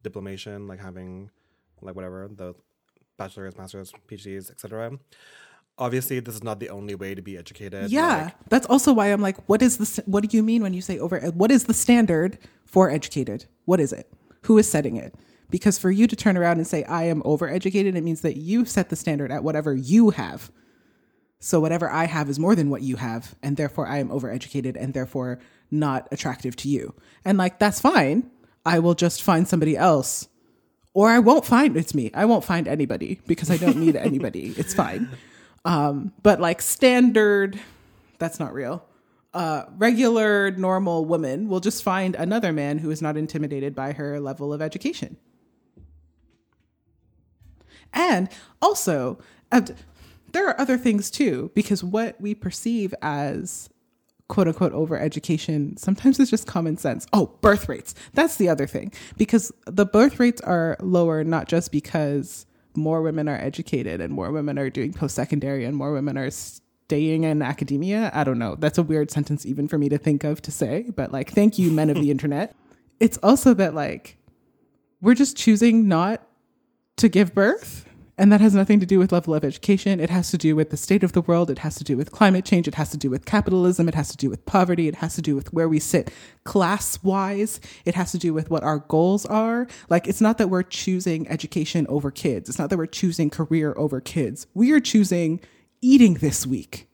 diplomation, 0.02 0.68
like 0.68 0.80
having 0.80 1.30
like 1.84 1.96
whatever, 1.96 2.28
the 2.36 2.56
bachelor's, 3.20 3.56
master's, 3.56 3.94
PhDs, 4.08 4.50
etc. 4.50 4.98
Obviously, 5.78 6.22
this 6.22 6.34
is 6.34 6.42
not 6.42 6.60
the 6.60 6.72
only 6.72 6.96
way 6.96 7.14
to 7.14 7.22
be 7.22 7.38
educated. 7.38 7.92
Yeah, 7.92 8.24
like, 8.24 8.50
that's 8.50 8.66
also 8.66 8.94
why 8.94 9.14
I'm 9.14 9.22
like, 9.22 9.38
what 9.48 9.62
is 9.62 9.78
the? 9.78 10.02
What 10.08 10.28
do 10.28 10.36
you 10.36 10.42
mean 10.42 10.64
when 10.64 10.74
you 10.74 10.82
say 10.82 10.98
over? 10.98 11.20
What 11.20 11.52
is 11.52 11.66
the 11.66 11.74
standard 11.76 12.40
for 12.66 12.90
educated? 12.90 13.46
What 13.66 13.80
is 13.80 13.94
it? 13.94 14.12
Who 14.46 14.58
is 14.58 14.68
setting 14.68 14.96
it? 14.96 15.14
Because 15.52 15.78
for 15.78 15.92
you 15.92 16.08
to 16.08 16.16
turn 16.16 16.36
around 16.36 16.58
and 16.58 16.66
say, 16.66 16.84
I 16.86 17.04
am 17.04 17.22
overeducated, 17.22 17.96
it 17.96 18.04
means 18.04 18.22
that 18.22 18.38
you 18.38 18.66
set 18.66 18.90
the 18.90 18.96
standard 18.96 19.32
at 19.32 19.44
whatever 19.44 19.76
you 19.76 20.10
have. 20.10 20.52
So 21.44 21.60
whatever 21.60 21.92
I 21.92 22.06
have 22.06 22.30
is 22.30 22.40
more 22.40 22.56
than 22.56 22.70
what 22.70 22.84
you 22.84 22.96
have, 22.96 23.36
and 23.44 23.58
therefore 23.58 23.86
I 23.86 23.98
am 23.98 24.08
overeducated 24.08 24.78
and 24.80 24.94
therefore 24.94 25.40
not 25.70 26.08
attractive 26.10 26.56
to 26.56 26.70
you. 26.70 26.96
And 27.26 27.38
like, 27.38 27.60
that's 27.60 27.82
fine. 27.82 28.32
I 28.66 28.80
will 28.80 28.94
just 28.94 29.22
find 29.22 29.46
somebody 29.46 29.76
else. 29.76 30.30
Or 30.94 31.10
I 31.10 31.20
won't 31.20 31.46
find 31.46 31.76
it's 31.76 31.94
me. 31.94 32.12
I 32.14 32.24
won't 32.24 32.46
find 32.46 32.66
anybody 32.66 33.20
because 33.28 33.52
I 33.52 33.58
don't 33.58 33.76
need 33.76 33.96
anybody. 33.98 34.54
It's 34.56 34.74
fine. 34.74 35.10
Um, 35.66 36.14
but 36.24 36.40
like 36.40 36.62
standard, 36.62 37.60
that's 38.20 38.40
not 38.40 38.54
real. 38.54 38.86
Uh, 39.34 39.66
regular, 39.78 40.52
normal 40.52 41.04
woman 41.04 41.50
will 41.50 41.60
just 41.60 41.84
find 41.84 42.16
another 42.16 42.54
man 42.54 42.78
who 42.78 42.90
is 42.90 43.02
not 43.02 43.18
intimidated 43.18 43.76
by 43.76 43.92
her 43.92 44.18
level 44.22 44.54
of 44.54 44.62
education. 44.62 45.18
And 47.92 48.30
also, 48.62 49.20
uh, 49.52 49.62
there 50.34 50.48
are 50.48 50.60
other 50.60 50.78
things 50.78 51.10
too, 51.10 51.52
because 51.56 51.84
what 51.84 52.20
we 52.20 52.36
perceive 52.36 52.94
as 53.02 53.70
quote 54.30 54.48
unquote 54.48 54.74
over 54.74 54.98
education 54.98 55.78
sometimes 55.78 56.20
it's 56.20 56.32
just 56.32 56.48
common 56.48 56.78
sense. 56.78 57.06
Oh, 57.14 57.38
birth 57.42 57.70
rates. 57.70 57.94
That's 58.14 58.38
the 58.38 58.50
other 58.50 58.68
thing. 58.68 58.92
Because 59.18 59.52
the 59.66 59.86
birth 59.86 60.20
rates 60.20 60.42
are 60.42 60.78
lower 60.82 61.24
not 61.24 61.48
just 61.48 61.72
because 61.72 62.46
more 62.76 63.02
women 63.02 63.30
are 63.30 63.38
educated 63.38 64.02
and 64.02 64.14
more 64.14 64.32
women 64.32 64.58
are 64.58 64.70
doing 64.70 64.94
post 64.94 65.16
secondary 65.16 65.66
and 65.66 65.76
more 65.76 65.94
women 65.94 66.18
are 66.18 66.32
staying 66.32 67.24
in 67.24 67.42
academia. 67.42 68.12
I 68.14 68.24
don't 68.24 68.40
know. 68.40 68.56
That's 68.56 68.78
a 68.78 68.84
weird 68.84 69.12
sentence 69.12 69.46
even 69.46 69.68
for 69.68 69.78
me 69.78 69.90
to 69.90 69.98
think 69.98 70.24
of 70.24 70.42
to 70.44 70.52
say, 70.52 70.92
but 70.96 71.12
like, 71.12 71.32
thank 71.32 71.60
you, 71.60 71.72
men 71.72 71.90
of 71.90 71.98
the 71.98 72.10
internet. 72.16 72.56
It's 73.00 73.18
also 73.22 73.54
that 73.56 73.76
like 73.76 74.18
we're 75.02 75.16
just 75.16 75.38
choosing 75.38 75.88
not 75.88 76.26
to 76.98 77.10
give 77.10 77.36
birth 77.36 77.86
and 78.18 78.32
that 78.32 78.42
has 78.42 78.54
nothing 78.54 78.80
to 78.80 78.86
do 78.86 79.00
with 79.00 79.12
level 79.12 79.34
of 79.34 79.44
education. 79.44 80.00
It 80.00 80.12
has 80.12 80.30
to 80.32 80.38
do 80.38 80.56
with 80.56 80.70
the 80.70 80.78
state 80.78 81.04
of 81.04 81.14
the 81.14 81.22
world. 81.22 81.50
It 81.50 81.60
has 81.60 81.76
to 81.76 81.84
do 81.84 81.98
with 81.98 82.12
climate 82.12 82.46
change. 82.46 82.68
It 82.68 82.76
has 82.76 82.92
to 82.92 82.98
do 82.98 83.10
with 83.10 83.26
capitalism. 83.26 83.88
It 83.88 83.96
has 83.96 84.10
to 84.10 84.18
do 84.18 84.30
with 84.30 84.46
poverty. 84.46 84.88
It 84.88 84.96
has 84.96 85.16
to 85.16 85.22
do 85.22 85.36
with 85.36 85.52
where 85.52 85.68
we 85.68 85.80
sit 85.80 86.12
class 86.44 87.02
wise. 87.02 87.60
It 87.86 87.96
has 87.96 88.12
to 88.12 88.20
do 88.20 88.34
with 88.34 88.52
what 88.52 88.64
our 88.64 88.80
goals 88.80 89.26
are. 89.26 89.68
Like, 89.90 90.08
it's 90.08 90.22
not 90.22 90.38
that 90.38 90.50
we're 90.50 90.64
choosing 90.64 91.28
education 91.28 91.88
over 91.90 92.12
kids. 92.12 92.50
It's 92.50 92.60
not 92.60 92.70
that 92.70 92.78
we're 92.78 92.86
choosing 92.86 93.32
career 93.32 93.74
over 93.78 94.00
kids. 94.00 94.46
We 94.54 94.72
are 94.74 94.80
choosing 94.80 95.40
eating 95.82 96.16
this 96.16 96.46
week 96.46 96.88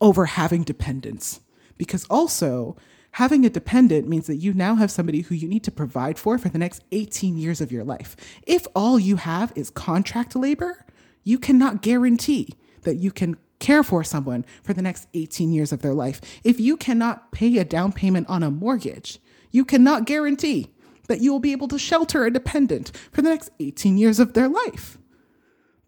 over 0.00 0.26
having 0.26 0.62
dependence. 0.62 1.40
Because 1.78 2.04
also, 2.10 2.76
Having 3.14 3.46
a 3.46 3.50
dependent 3.50 4.08
means 4.08 4.26
that 4.26 4.38
you 4.38 4.52
now 4.52 4.74
have 4.74 4.90
somebody 4.90 5.20
who 5.20 5.36
you 5.36 5.46
need 5.46 5.62
to 5.62 5.70
provide 5.70 6.18
for 6.18 6.36
for 6.36 6.48
the 6.48 6.58
next 6.58 6.82
18 6.90 7.38
years 7.38 7.60
of 7.60 7.70
your 7.70 7.84
life. 7.84 8.16
If 8.44 8.66
all 8.74 8.98
you 8.98 9.14
have 9.16 9.52
is 9.54 9.70
contract 9.70 10.34
labor, 10.34 10.84
you 11.22 11.38
cannot 11.38 11.80
guarantee 11.80 12.54
that 12.82 12.96
you 12.96 13.12
can 13.12 13.36
care 13.60 13.84
for 13.84 14.02
someone 14.02 14.44
for 14.64 14.72
the 14.72 14.82
next 14.82 15.06
18 15.14 15.52
years 15.52 15.70
of 15.70 15.80
their 15.80 15.94
life. 15.94 16.20
If 16.42 16.58
you 16.58 16.76
cannot 16.76 17.30
pay 17.30 17.56
a 17.58 17.64
down 17.64 17.92
payment 17.92 18.28
on 18.28 18.42
a 18.42 18.50
mortgage, 18.50 19.20
you 19.52 19.64
cannot 19.64 20.06
guarantee 20.06 20.72
that 21.06 21.20
you 21.20 21.30
will 21.30 21.38
be 21.38 21.52
able 21.52 21.68
to 21.68 21.78
shelter 21.78 22.24
a 22.24 22.32
dependent 22.32 22.90
for 23.12 23.22
the 23.22 23.30
next 23.30 23.50
18 23.60 23.96
years 23.96 24.18
of 24.18 24.32
their 24.32 24.48
life. 24.48 24.98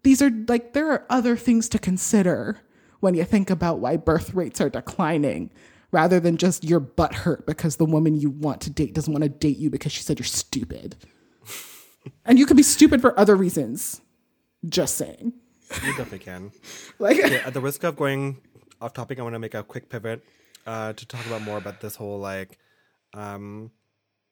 These 0.03 0.21
are 0.21 0.31
like, 0.47 0.71
there 0.71 0.89
are 0.91 1.05
other 1.09 1.35
things 1.35 1.67
to 1.69 1.77
consider 1.77 2.61
when 3.01 3.15
you 3.15 3.25
think 3.25 3.49
about 3.49 3.79
why 3.79 3.97
birth 3.97 4.33
rates 4.33 4.61
are 4.61 4.69
declining 4.69 5.51
rather 5.91 6.19
than 6.19 6.37
just 6.37 6.63
your 6.63 6.79
butt 6.79 7.13
hurt 7.13 7.45
because 7.45 7.77
the 7.77 7.85
woman 7.85 8.19
you 8.19 8.29
want 8.29 8.61
to 8.61 8.69
date 8.69 8.93
doesn't 8.93 9.11
want 9.11 9.23
to 9.23 9.29
date 9.29 9.57
you 9.57 9.69
because 9.69 9.91
she 9.91 10.01
said 10.01 10.19
you're 10.19 10.25
stupid. 10.25 10.95
and 12.25 12.37
you 12.37 12.45
could 12.45 12.57
be 12.57 12.63
stupid 12.63 13.01
for 13.01 13.17
other 13.19 13.35
reasons. 13.35 14.01
Just 14.67 14.95
saying. 14.95 15.33
You 15.83 15.91
definitely 15.91 16.19
can. 16.19 16.51
like 16.99 17.17
yeah, 17.17 17.41
at 17.45 17.53
the 17.53 17.61
risk 17.61 17.83
of 17.83 17.95
going 17.95 18.37
off 18.81 18.93
topic, 18.93 19.19
I 19.19 19.21
want 19.21 19.35
to 19.35 19.39
make 19.39 19.53
a 19.53 19.63
quick 19.63 19.89
pivot 19.89 20.23
uh, 20.65 20.93
to 20.93 21.05
talk 21.05 21.25
about 21.25 21.41
more 21.41 21.57
about 21.57 21.81
this 21.81 21.95
whole 21.95 22.19
like 22.19 22.57
um, 23.13 23.71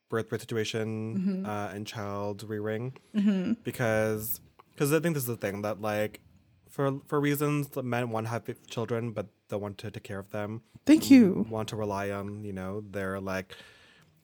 birth 0.09 0.29
birth 0.29 0.41
situation 0.41 1.17
mm-hmm. 1.17 1.45
uh, 1.45 1.67
and 1.74 1.85
child 1.85 2.43
rearing 2.43 2.93
mm-hmm. 3.15 3.53
because 3.63 4.39
because 4.74 4.93
I 4.93 5.00
think 5.00 5.15
this 5.15 5.24
is 5.24 5.27
the 5.27 5.38
thing 5.38 5.62
that 5.62 5.81
like 5.81 6.21
for 6.69 7.00
for 7.07 7.19
reasons 7.19 7.69
that 7.69 7.83
men 7.83 8.09
want 8.09 8.25
to 8.25 8.31
have 8.31 8.43
children, 8.67 9.12
but 9.12 9.27
they 9.49 9.57
want 9.57 9.77
to 9.79 9.91
take 9.91 10.03
care 10.03 10.19
of 10.19 10.31
them. 10.31 10.61
Thank 10.85 11.09
you. 11.09 11.45
Want 11.49 11.69
to 11.69 11.75
rely 11.75 12.11
on 12.11 12.43
you 12.43 12.53
know 12.53 12.81
their 12.81 13.19
like 13.19 13.55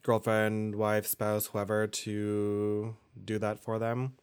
girlfriend, 0.02 0.74
wife, 0.74 1.06
spouse, 1.06 1.46
whoever 1.46 1.86
to 1.86 2.96
do 3.24 3.38
that 3.38 3.60
for 3.60 3.78
them. 3.78 4.14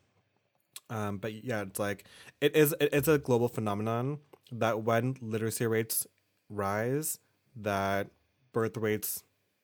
Um, 0.90 1.18
but 1.18 1.34
yeah, 1.44 1.62
it's 1.62 1.80
like 1.80 2.06
it 2.42 2.56
is. 2.56 2.74
It, 2.80 2.90
it's 2.94 3.08
a 3.08 3.18
global 3.18 3.48
phenomenon 3.48 4.20
that 4.52 4.82
when 4.82 5.16
literacy 5.22 5.68
rates 5.68 6.08
rise, 6.50 7.20
that 7.56 8.08
birth 8.52 8.78
rates 8.78 9.24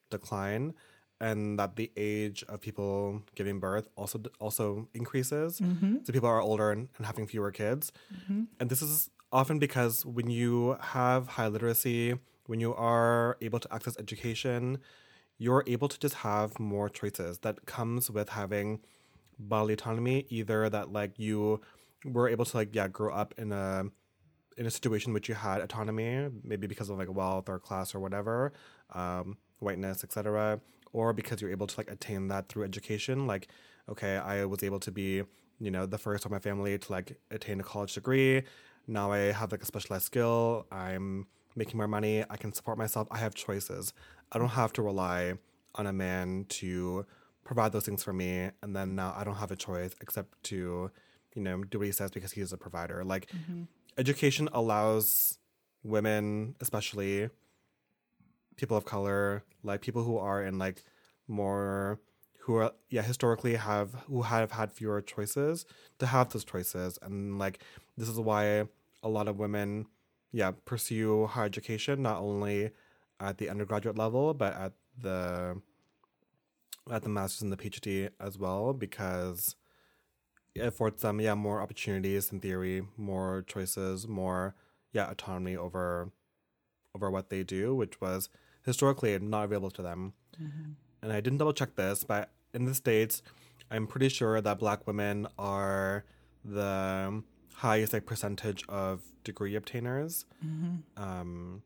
decline 0.10 0.74
and 1.20 1.58
that 1.58 1.75
the 1.75 1.92
age 1.96 2.44
of 2.48 2.62
people 2.62 3.24
giving 3.36 3.60
birth 3.60 3.88
also 3.96 4.22
also 4.39 4.88
increases. 4.94 5.60
Mm-hmm. 5.60 5.98
So 6.04 6.13
people 6.13 6.30
are 6.30 6.42
older 6.42 6.72
and, 6.72 6.89
and 6.98 7.06
having 7.06 7.25
fewer 7.27 7.51
kids, 7.51 7.92
mm-hmm. 8.13 8.44
and 8.60 8.70
this 8.70 8.82
is 8.82 9.10
often 9.32 9.60
because 9.60 10.05
when 10.05 10.29
you 10.29 10.77
have 10.79 11.27
high 11.29 11.48
literacy, 11.48 12.15
when 12.48 12.60
you 12.60 12.74
are 12.75 13.38
able 13.41 13.60
to 13.60 13.74
access 13.74 13.98
education, 13.98 14.79
you're 15.38 15.63
able 15.67 15.88
to 15.88 16.00
just 16.00 16.15
have 16.15 16.60
more 16.60 16.89
choices. 16.89 17.39
That 17.39 17.65
comes 17.65 18.10
with 18.10 18.29
having 18.29 18.82
bodily 19.38 19.74
autonomy, 19.74 20.25
either 20.29 20.70
that 20.70 20.91
like 20.94 21.17
you 21.20 21.62
were 22.05 22.29
able 22.29 22.46
to 22.46 22.58
like 22.58 22.74
yeah 22.74 22.88
grow 22.88 23.13
up 23.13 23.34
in 23.38 23.51
a 23.51 23.86
in 24.58 24.65
a 24.65 24.72
situation 24.72 25.12
which 25.13 25.27
you 25.27 25.36
had 25.36 25.62
autonomy, 25.62 26.29
maybe 26.44 26.67
because 26.67 26.89
of 26.89 26.98
like 26.98 27.13
wealth 27.13 27.50
or 27.50 27.60
class 27.60 27.94
or 27.94 28.00
whatever, 28.00 28.53
um, 28.94 29.38
whiteness, 29.60 30.03
etc 30.03 30.62
or 30.96 31.12
because 31.12 31.41
you're 31.41 31.51
able 31.51 31.67
to 31.67 31.77
like 31.77 31.91
attain 31.91 32.29
that 32.29 32.48
through 32.48 32.63
education. 32.63 33.27
Like, 33.27 33.50
okay, 33.89 34.15
I 34.15 34.46
was 34.46 34.63
able 34.63 34.79
to 34.79 34.91
be, 34.91 35.24
you 35.60 35.70
know, 35.70 35.86
the 35.86 35.98
first 35.98 36.24
of 36.24 36.32
my 36.32 36.39
family 36.39 36.77
to 36.77 36.91
like 36.91 37.20
attain 37.32 37.60
a 37.60 37.63
college 37.63 37.94
degree. 37.94 38.44
Now 38.88 39.12
I 39.12 39.32
have 39.32 39.51
like 39.51 39.62
a 39.62 39.65
specialized 39.65 40.06
skill. 40.06 40.68
I'm 40.72 41.27
making 41.56 41.77
more 41.77 41.88
money. 41.88 42.24
I 42.30 42.38
can 42.38 42.54
support 42.54 42.77
myself. 42.77 43.08
I 43.12 43.18
have 43.18 43.34
choices. 43.34 43.94
I 44.32 44.38
don't 44.38 44.50
have 44.50 44.74
to 44.74 44.82
rely 44.82 45.34
on 45.75 45.88
a 45.88 45.94
man 45.94 46.46
to 46.50 47.06
provide 47.44 47.72
those 47.72 47.86
things 47.86 48.04
for 48.04 48.13
me. 48.13 48.50
And 48.62 48.75
then 48.75 48.96
now 48.96 49.13
I 49.18 49.24
don't 49.24 49.36
have 49.36 49.51
a 49.51 49.56
choice 49.56 49.96
except 50.01 50.42
to, 50.46 50.92
you 51.34 51.42
know, 51.42 51.63
do 51.63 51.80
what 51.80 51.86
he 51.86 51.92
says 51.92 52.12
because 52.12 52.32
he's 52.32 52.54
a 52.54 52.58
provider. 52.58 53.04
Like, 53.04 53.27
mm-hmm. 53.27 53.63
education 53.98 54.50
allows 54.51 55.38
women, 55.84 56.56
especially, 56.60 57.30
people 58.56 58.77
of 58.77 58.86
color, 58.86 59.44
like 59.63 59.82
people 59.82 60.04
who 60.04 60.18
are 60.18 60.44
in 60.44 60.58
like 60.58 60.84
more 61.27 62.00
who 62.46 62.56
are 62.56 62.72
yeah 62.90 63.02
historically 63.02 63.56
have 63.56 63.94
who 64.08 64.22
have 64.22 64.52
had 64.52 64.72
fewer 64.72 65.02
choices 65.02 65.66
to 66.00 66.06
have 66.06 66.30
those 66.30 66.46
choices 66.46 67.00
and 67.02 67.40
like 67.40 67.60
this 67.98 68.08
is 68.08 68.20
why 68.20 68.64
a 69.04 69.10
lot 69.10 69.28
of 69.28 69.40
women 69.40 69.88
yeah 70.32 70.52
pursue 70.66 71.25
higher 71.25 71.46
education 71.46 72.02
not 72.02 72.18
only 72.22 72.72
at 73.20 73.38
the 73.38 73.50
undergraduate 73.50 73.98
level 73.98 74.34
but 74.34 74.54
at 74.56 74.74
the 75.02 75.60
at 76.92 77.02
the 77.02 77.10
masters 77.10 77.42
and 77.42 77.52
the 77.52 77.58
phd 77.58 78.10
as 78.20 78.38
well 78.38 78.74
because 78.74 79.56
it 80.54 80.62
affords 80.62 81.02
them 81.02 81.20
yeah 81.20 81.34
more 81.34 81.62
opportunities 81.62 82.32
in 82.32 82.40
theory 82.40 82.84
more 82.96 83.44
choices 83.48 84.08
more 84.08 84.54
yeah 84.92 85.10
autonomy 85.10 85.56
over 85.56 86.12
over 86.94 87.10
what 87.10 87.30
they 87.30 87.44
do 87.44 87.74
which 87.74 88.00
was 88.00 88.30
historically 88.66 89.18
not 89.20 89.44
available 89.44 89.72
to 89.72 89.82
them. 89.82 90.14
Mm-hmm. 90.42 90.72
And 91.02 91.14
I 91.14 91.22
didn't 91.22 91.38
double 91.38 91.54
check 91.54 91.75
this, 91.75 92.04
but 92.04 92.32
in 92.56 92.66
the 92.66 92.74
States, 92.74 93.22
I'm 93.70 93.88
pretty 93.88 94.10
sure 94.10 94.40
that 94.42 94.60
black 94.60 94.88
women 94.88 95.28
are 95.38 96.06
the 96.44 97.24
highest 97.56 97.94
like 97.94 98.06
percentage 98.06 98.64
of 98.70 99.02
degree 99.24 99.56
obtainers. 99.56 100.26
Mm-hmm. 100.46 101.02
Um, 101.02 101.64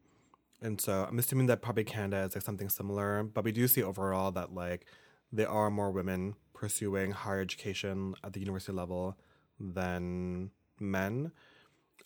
and 0.61 0.79
so 0.79 1.07
I'm 1.09 1.19
assuming 1.19 1.47
that 1.47 1.61
probably 1.61 1.83
Canada 1.83 2.23
is 2.23 2.35
like 2.35 2.43
something 2.43 2.69
similar, 2.69 3.23
but 3.23 3.43
we 3.43 3.51
do 3.51 3.67
see 3.67 3.83
overall 3.83 4.31
that 4.31 4.53
like 4.53 4.85
there 5.31 5.49
are 5.49 5.69
more 5.69 5.91
women 5.91 6.35
pursuing 6.53 7.11
higher 7.11 7.41
education 7.41 8.15
at 8.23 8.33
the 8.33 8.39
university 8.39 8.73
level 8.73 9.17
than 9.59 10.51
men. 10.79 11.31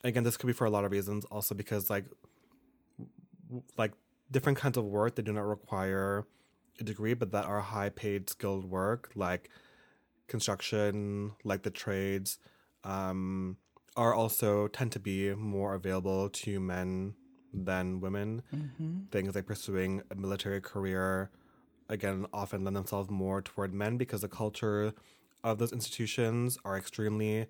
Again, 0.04 0.24
this 0.24 0.38
could 0.38 0.48
be 0.48 0.54
for 0.54 0.66
a 0.66 0.70
lot 0.70 0.86
of 0.86 0.92
reasons. 0.92 1.26
Also 1.26 1.56
because 1.56 1.90
like 1.90 2.06
like 3.78 3.94
different 4.32 4.58
kinds 4.58 4.78
of 4.78 4.86
work 4.86 5.16
that 5.16 5.24
do 5.24 5.34
not 5.34 5.46
require 5.48 6.26
a 6.80 6.84
degree, 6.84 7.14
but 7.14 7.32
that 7.32 7.46
are 7.46 7.62
high 7.62 7.90
paid 7.90 8.30
skilled 8.30 8.66
work, 8.66 9.12
like 9.16 9.50
construction, 10.28 11.34
like 11.44 11.64
the 11.64 11.72
trades, 11.72 12.40
um, 12.84 13.58
are 13.96 14.14
also 14.14 14.68
tend 14.68 14.92
to 14.92 15.00
be 15.00 15.34
more 15.36 15.76
available 15.76 16.30
to 16.30 16.60
men 16.60 17.14
than 17.54 18.00
women. 18.00 18.42
Mm-hmm. 18.54 19.06
Things 19.12 19.36
like 19.36 19.46
pursuing 19.46 20.02
a 20.10 20.16
military 20.16 20.62
career, 20.62 21.30
again 21.90 22.26
often 22.34 22.64
lend 22.64 22.76
themselves 22.76 23.10
more 23.10 23.42
toward 23.42 23.74
men 23.74 23.98
because 23.98 24.22
the 24.22 24.28
culture 24.28 24.94
of 25.44 25.58
those 25.58 25.72
institutions 25.72 26.58
are 26.66 26.78
extremely 26.78 27.48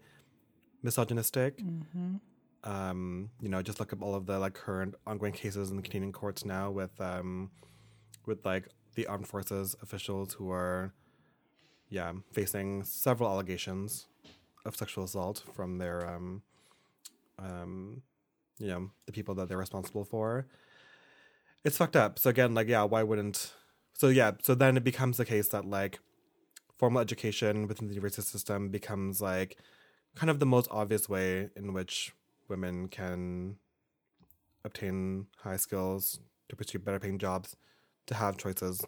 misogynistic. 0.81 1.59
Um, 2.63 3.29
you 3.41 3.49
know, 3.49 3.61
just 3.61 3.79
look 3.79 3.93
up 3.93 4.01
all 4.01 4.15
of 4.15 4.25
the 4.25 4.39
like 4.39 4.53
current 4.53 4.95
ongoing 5.05 5.33
cases 5.33 5.69
in 5.69 5.77
the 5.77 5.81
Canadian 5.81 6.11
courts 6.11 6.45
now 6.45 6.71
with 6.71 6.99
um, 6.99 7.51
with 8.25 8.45
like 8.45 8.67
the 8.95 9.07
armed 9.07 9.27
forces 9.27 9.75
officials 9.81 10.33
who 10.33 10.51
are, 10.51 10.93
yeah, 11.89 12.13
facing 12.31 12.83
several 12.83 13.29
allegations 13.29 14.07
of 14.65 14.75
sexual 14.75 15.03
assault 15.03 15.43
from 15.53 15.77
their 15.77 16.07
um, 16.07 16.41
um, 17.39 18.01
you 18.59 18.67
know, 18.67 18.91
the 19.05 19.11
people 19.11 19.35
that 19.35 19.49
they're 19.49 19.57
responsible 19.57 20.05
for. 20.05 20.47
It's 21.63 21.77
fucked 21.77 21.95
up. 21.95 22.19
So 22.19 22.29
again, 22.29 22.53
like, 22.53 22.67
yeah, 22.67 22.83
why 22.83 23.03
wouldn't? 23.03 23.53
So 23.93 24.07
yeah, 24.07 24.31
so 24.41 24.55
then 24.55 24.77
it 24.77 24.83
becomes 24.83 25.17
the 25.17 25.25
case 25.25 25.49
that 25.49 25.65
like 25.65 25.99
formal 26.77 27.01
education 27.01 27.67
within 27.67 27.87
the 27.87 27.93
university 27.93 28.27
system 28.27 28.69
becomes 28.69 29.21
like 29.21 29.57
kind 30.15 30.29
of 30.29 30.39
the 30.39 30.45
most 30.45 30.67
obvious 30.71 31.07
way 31.07 31.49
in 31.55 31.73
which 31.73 32.13
women 32.49 32.87
can 32.87 33.57
obtain 34.65 35.27
high 35.37 35.57
skills 35.57 36.19
to 36.49 36.55
pursue 36.55 36.79
better 36.79 36.99
paying 36.99 37.17
jobs 37.17 37.55
to 38.07 38.15
have 38.15 38.37
choices 38.37 38.81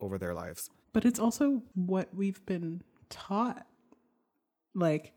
over 0.00 0.18
their 0.18 0.34
lives. 0.34 0.70
But 0.92 1.04
it's 1.04 1.18
also 1.18 1.62
what 1.74 2.14
we've 2.14 2.44
been 2.46 2.82
taught. 3.10 3.66
Like, 4.74 5.14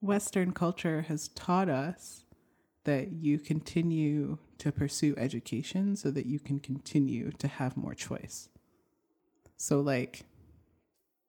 Western 0.00 0.52
culture 0.52 1.02
has 1.02 1.28
taught 1.28 1.68
us 1.68 2.24
that 2.84 3.12
you 3.12 3.38
continue 3.38 4.38
to 4.58 4.72
pursue 4.72 5.14
education 5.16 5.96
so 5.96 6.10
that 6.10 6.26
you 6.26 6.38
can 6.38 6.58
continue 6.58 7.30
to 7.32 7.48
have 7.48 7.76
more 7.76 7.94
choice. 7.94 8.48
So, 9.56 9.80
like, 9.80 10.24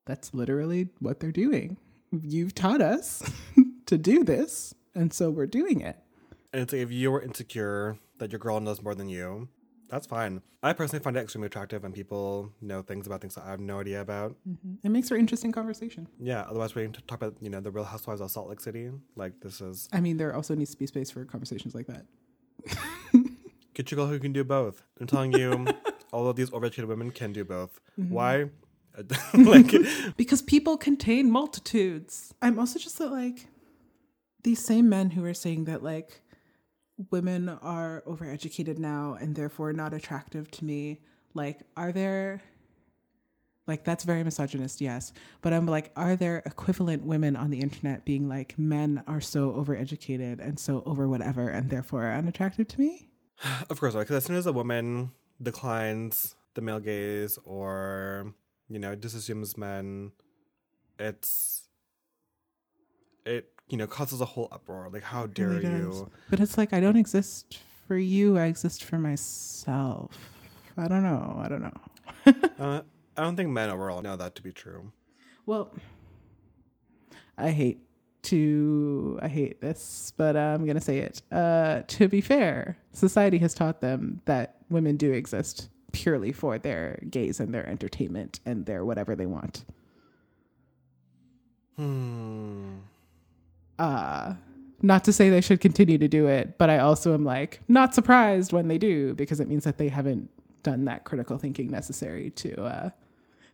that's 0.05 0.33
literally 0.33 0.89
what 0.99 1.19
they're 1.19 1.31
doing. 1.31 1.77
You've 2.11 2.55
taught 2.55 2.81
us 2.81 3.23
to 3.85 3.97
do 3.97 4.23
this, 4.23 4.73
and 4.95 5.13
so 5.13 5.29
we're 5.29 5.47
doing 5.47 5.81
it. 5.81 5.97
And 6.51 6.63
it's 6.63 6.73
like 6.73 6.81
if 6.81 6.91
you're 6.91 7.21
insecure 7.21 7.97
that 8.17 8.31
your 8.31 8.39
girl 8.39 8.59
knows 8.59 8.81
more 8.81 8.95
than 8.95 9.09
you, 9.09 9.49
that's 9.89 10.07
fine. 10.07 10.41
I 10.61 10.73
personally 10.73 11.03
find 11.03 11.17
it 11.17 11.21
extremely 11.21 11.47
attractive 11.47 11.83
when 11.83 11.91
people 11.91 12.51
know 12.61 12.81
things 12.81 13.07
about 13.07 13.21
things 13.21 13.35
that 13.35 13.45
I 13.45 13.51
have 13.51 13.59
no 13.59 13.79
idea 13.79 14.01
about. 14.01 14.35
Mm-hmm. 14.47 14.75
It 14.83 14.89
makes 14.89 15.09
for 15.09 15.15
interesting 15.15 15.51
conversation. 15.51 16.07
Yeah, 16.19 16.41
otherwise 16.41 16.75
we 16.75 16.83
can 16.83 16.93
t- 16.93 17.01
talk 17.07 17.21
about, 17.21 17.35
you 17.41 17.49
know, 17.49 17.59
the 17.59 17.71
real 17.71 17.85
housewives 17.85 18.21
of 18.21 18.29
Salt 18.31 18.49
Lake 18.49 18.59
City. 18.59 18.91
Like 19.15 19.39
this 19.41 19.61
is 19.61 19.89
I 19.91 19.99
mean, 19.99 20.17
there 20.17 20.35
also 20.35 20.55
needs 20.55 20.71
to 20.71 20.77
be 20.77 20.85
space 20.87 21.11
for 21.11 21.25
conversations 21.25 21.75
like 21.75 21.87
that. 21.87 22.05
get 23.73 23.91
your 23.91 23.97
girl 23.97 24.07
who 24.07 24.19
can 24.19 24.33
do 24.33 24.43
both. 24.43 24.83
I'm 24.99 25.07
telling 25.07 25.31
you, 25.33 25.67
all 26.11 26.27
of 26.27 26.35
these 26.35 26.49
overeducated 26.49 26.87
women 26.87 27.11
can 27.11 27.33
do 27.33 27.43
both. 27.43 27.79
Mm-hmm. 27.99 28.13
Why? 28.13 28.49
like 29.33 29.73
because 30.17 30.41
people 30.41 30.77
contain 30.77 31.31
multitudes. 31.31 32.33
I'm 32.41 32.59
also 32.59 32.79
just 32.79 32.97
that 32.97 33.11
like 33.11 33.47
these 34.43 34.63
same 34.63 34.89
men 34.89 35.11
who 35.11 35.23
are 35.25 35.33
saying 35.33 35.65
that 35.65 35.83
like 35.83 36.21
women 37.11 37.49
are 37.49 38.03
overeducated 38.07 38.77
now 38.77 39.17
and 39.19 39.35
therefore 39.35 39.73
not 39.73 39.93
attractive 39.93 40.51
to 40.51 40.65
me. 40.65 40.99
Like, 41.33 41.61
are 41.77 41.91
there 41.91 42.41
like 43.69 43.83
that's 43.83 44.03
very 44.03 44.23
misogynist, 44.23 44.81
yes. 44.81 45.13
But 45.41 45.53
I'm 45.53 45.67
like, 45.67 45.91
are 45.95 46.15
there 46.15 46.41
equivalent 46.45 47.05
women 47.05 47.35
on 47.35 47.51
the 47.51 47.59
internet 47.59 48.03
being 48.03 48.27
like, 48.27 48.57
men 48.57 49.03
are 49.05 49.21
so 49.21 49.51
overeducated 49.51 50.39
and 50.39 50.59
so 50.59 50.81
over 50.87 51.07
whatever 51.07 51.47
and 51.49 51.69
therefore 51.69 52.11
unattractive 52.11 52.67
to 52.69 52.79
me? 52.79 53.07
Of 53.69 53.79
course, 53.79 53.93
because 53.93 54.17
as 54.17 54.25
soon 54.25 54.35
as 54.35 54.47
a 54.47 54.51
woman 54.51 55.11
declines 55.41 56.35
the 56.55 56.61
male 56.61 56.79
gaze 56.79 57.37
or 57.45 58.33
you 58.67 58.79
know 58.79 58.95
disassumes 58.95 59.57
men, 59.57 60.11
it's 60.97 61.69
it 63.25 63.53
you 63.69 63.77
know 63.77 63.87
causes 63.87 64.21
a 64.21 64.25
whole 64.25 64.47
uproar. 64.51 64.89
Like, 64.91 65.03
how 65.03 65.27
dare 65.27 65.61
you? 65.61 66.09
But 66.29 66.39
it's 66.39 66.57
like 66.57 66.73
I 66.73 66.79
don't 66.79 66.97
exist 66.97 67.59
for 67.87 67.97
you. 67.97 68.37
I 68.37 68.45
exist 68.45 68.83
for 68.83 68.97
myself. 68.97 70.11
I 70.77 70.87
don't 70.87 71.03
know. 71.03 71.39
I 71.43 71.47
don't 71.49 71.61
know. 71.61 71.73
Uh, 72.59 72.81
I 73.15 73.21
don't 73.23 73.37
think 73.37 73.49
men 73.49 73.69
overall 73.69 74.01
know 74.01 74.17
that 74.17 74.35
to 74.35 74.41
be 74.41 74.51
true. 74.51 74.91
Well, 75.45 75.71
I 77.37 77.51
hate 77.51 77.79
to 78.23 79.17
I 79.21 79.27
hate 79.29 79.61
this, 79.61 80.13
but 80.17 80.35
I'm 80.35 80.65
gonna 80.65 80.81
say 80.81 80.99
it. 80.99 81.21
Uh, 81.31 81.83
to 81.87 82.07
be 82.07 82.21
fair, 82.21 82.77
society 82.91 83.37
has 83.37 83.53
taught 83.53 83.79
them 83.81 84.21
that 84.25 84.57
women 84.69 84.97
do 84.97 85.11
exist 85.13 85.69
purely 85.91 86.31
for 86.31 86.57
their 86.59 86.99
gaze 87.09 87.39
and 87.39 87.53
their 87.53 87.65
entertainment 87.67 88.39
and 88.45 88.65
their 88.65 88.83
whatever 88.85 89.15
they 89.15 89.25
want. 89.25 89.63
Hmm. 91.77 92.75
Uh 93.79 94.35
not 94.81 95.03
to 95.03 95.13
say 95.13 95.29
they 95.29 95.41
should 95.41 95.59
continue 95.59 95.97
to 95.97 96.07
do 96.07 96.27
it, 96.27 96.57
but 96.57 96.69
I 96.69 96.79
also 96.79 97.13
am 97.13 97.25
like 97.25 97.59
not 97.67 97.93
surprised 97.93 98.53
when 98.53 98.67
they 98.67 98.77
do 98.77 99.13
because 99.13 99.39
it 99.39 99.47
means 99.47 99.63
that 99.65 99.77
they 99.77 99.89
haven't 99.89 100.29
done 100.63 100.85
that 100.85 101.03
critical 101.03 101.37
thinking 101.37 101.69
necessary 101.69 102.29
to 102.31 102.63
uh, 102.63 102.89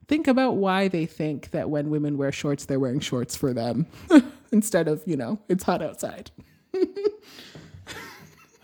think 0.08 0.28
about 0.28 0.58
why 0.58 0.88
they 0.88 1.06
think 1.06 1.52
that 1.52 1.70
when 1.70 1.90
women 1.90 2.18
wear 2.18 2.32
shorts, 2.32 2.66
they're 2.66 2.80
wearing 2.80 3.00
shorts 3.00 3.36
for 3.36 3.54
them 3.54 3.88
instead 4.52 4.88
of, 4.88 5.02
you 5.06 5.18
know, 5.18 5.40
it's 5.50 5.64
hot 5.64 5.82
outside. 5.82 6.32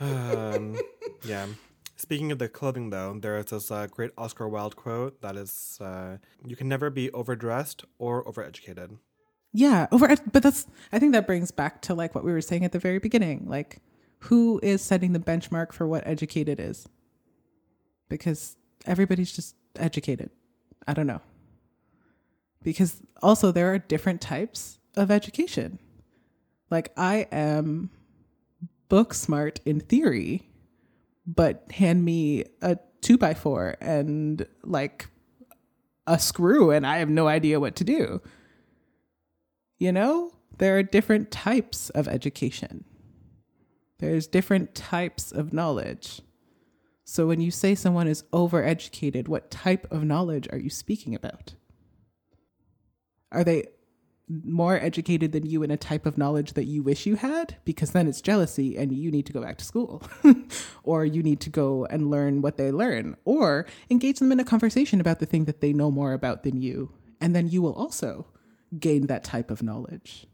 Um, 0.02 0.80
yeah. 1.26 1.46
Speaking 1.96 2.32
of 2.32 2.40
the 2.40 2.50
clothing, 2.50 2.90
though, 2.90 3.20
there 3.20 3.38
is 3.38 3.46
this 3.46 3.70
uh, 3.70 3.86
great 3.86 4.10
Oscar 4.18 4.48
Wilde 4.50 4.76
quote 4.76 5.22
that 5.22 5.36
is, 5.36 5.78
uh, 5.80 6.18
"You 6.44 6.56
can 6.56 6.68
never 6.68 6.90
be 6.90 7.12
overdressed 7.12 7.86
or 8.00 8.24
overeducated." 8.26 8.98
Yeah, 9.54 9.88
over 9.92 10.16
but 10.32 10.44
that's 10.44 10.68
I 10.92 11.00
think 11.00 11.12
that 11.14 11.28
brings 11.28 11.52
back 11.52 11.82
to 11.84 11.94
like 11.94 12.16
what 12.16 12.24
we 12.24 12.32
were 12.32 12.42
saying 12.42 12.64
at 12.64 12.72
the 12.72 12.80
very 12.80 13.00
beginning. 13.00 13.46
Like 13.48 13.80
who 14.20 14.60
is 14.64 14.82
setting 14.82 15.14
the 15.14 15.20
benchmark 15.20 15.74
for 15.74 15.88
what 15.88 16.06
educated 16.06 16.60
is? 16.60 16.88
Because 18.08 18.56
everybody's 18.86 19.32
just 19.32 19.56
educated. 19.76 20.30
I 20.88 20.94
don't 20.94 21.08
know. 21.08 21.22
Because 22.64 23.02
also 23.22 23.52
there 23.52 23.74
are 23.74 23.80
different 23.80 24.22
types 24.22 24.80
of 24.96 25.12
education. 25.12 25.80
Like 26.70 26.92
I 26.96 27.28
am 27.32 27.90
book 28.90 29.14
smart 29.14 29.60
in 29.66 29.80
theory, 29.80 30.50
but 31.26 31.66
hand 31.72 32.06
me 32.06 32.46
a 32.62 32.78
two 33.02 33.18
by 33.18 33.34
four 33.34 33.76
and 33.82 34.46
like 34.64 35.08
a 36.08 36.20
screw 36.20 36.72
and 36.72 36.86
I 36.86 36.98
have 36.98 37.10
no 37.10 37.28
idea 37.28 37.60
what 37.60 37.76
to 37.78 37.84
do. 37.84 38.22
You 39.82 39.92
know, 39.92 40.34
there 40.60 40.78
are 40.78 40.84
different 40.84 41.32
types 41.32 41.90
of 41.90 42.08
education. 42.08 42.86
There's 43.98 44.28
different 44.28 44.76
types 44.76 45.32
of 45.32 45.54
knowledge. 45.54 46.22
So 47.04 47.26
when 47.26 47.42
you 47.42 47.50
say 47.50 47.74
someone 47.74 48.08
is 48.08 48.22
overeducated, 48.32 49.28
what 49.28 49.50
type 49.50 49.92
of 49.92 50.04
knowledge 50.04 50.48
are 50.52 50.60
you 50.60 50.70
speaking 50.70 51.16
about? 51.16 51.56
Are 53.32 53.44
they 53.44 53.70
more 54.30 54.80
educated 54.80 55.32
than 55.32 55.48
you 55.48 55.64
in 55.64 55.72
a 55.72 55.78
type 55.78 56.06
of 56.06 56.16
knowledge 56.16 56.54
that 56.54 56.66
you 56.66 56.84
wish 56.84 57.08
you 57.08 57.16
had? 57.16 57.58
Because 57.66 57.90
then 57.90 58.08
it's 58.08 58.22
jealousy 58.22 58.78
and 58.78 58.92
you 58.92 59.10
need 59.10 59.26
to 59.26 59.34
go 59.34 59.42
back 59.42 59.58
to 59.58 59.66
school. 59.66 60.04
or 60.84 61.06
you 61.06 61.24
need 61.24 61.40
to 61.40 61.50
go 61.50 61.88
and 61.88 62.12
learn 62.12 62.44
what 62.44 62.58
they 62.58 62.72
learn. 62.72 63.18
Or 63.26 63.66
engage 63.90 64.20
them 64.20 64.32
in 64.32 64.40
a 64.40 64.46
conversation 64.46 65.02
about 65.02 65.18
the 65.18 65.26
thing 65.26 65.46
that 65.46 65.60
they 65.60 65.74
know 65.74 65.90
more 65.90 66.14
about 66.14 66.44
than 66.44 66.62
you. 66.62 66.92
And 67.20 67.36
then 67.36 67.48
you 67.48 67.64
will 67.64 67.74
also 67.74 68.28
gain 68.80 69.08
that 69.08 69.24
type 69.24 69.52
of 69.52 69.62
knowledge. 69.64 70.28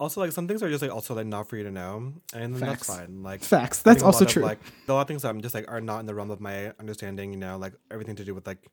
Also, 0.00 0.20
like 0.20 0.32
some 0.32 0.48
things 0.48 0.62
are 0.62 0.68
just 0.70 0.82
like 0.82 0.90
also 0.90 1.14
like 1.14 1.26
not 1.26 1.48
for 1.48 1.56
you 1.56 1.62
to 1.64 1.70
know, 1.70 2.12
and 2.34 2.58
Facts. 2.58 2.86
that's 2.86 2.98
fine. 2.98 3.22
Like 3.22 3.42
Facts. 3.42 3.82
That's 3.82 4.02
also 4.02 4.20
lot 4.24 4.28
of, 4.28 4.32
true. 4.32 4.42
like 4.42 4.58
a 4.88 4.92
lot 4.92 5.02
of 5.02 5.08
things 5.08 5.22
that 5.22 5.28
I'm 5.28 5.40
just 5.40 5.54
like 5.54 5.70
are 5.70 5.80
not 5.80 6.00
in 6.00 6.06
the 6.06 6.14
realm 6.14 6.30
of 6.30 6.40
my 6.40 6.72
understanding. 6.80 7.30
You 7.32 7.38
know, 7.38 7.56
like 7.56 7.74
everything 7.90 8.16
to 8.16 8.24
do 8.24 8.34
with 8.34 8.46
like 8.46 8.66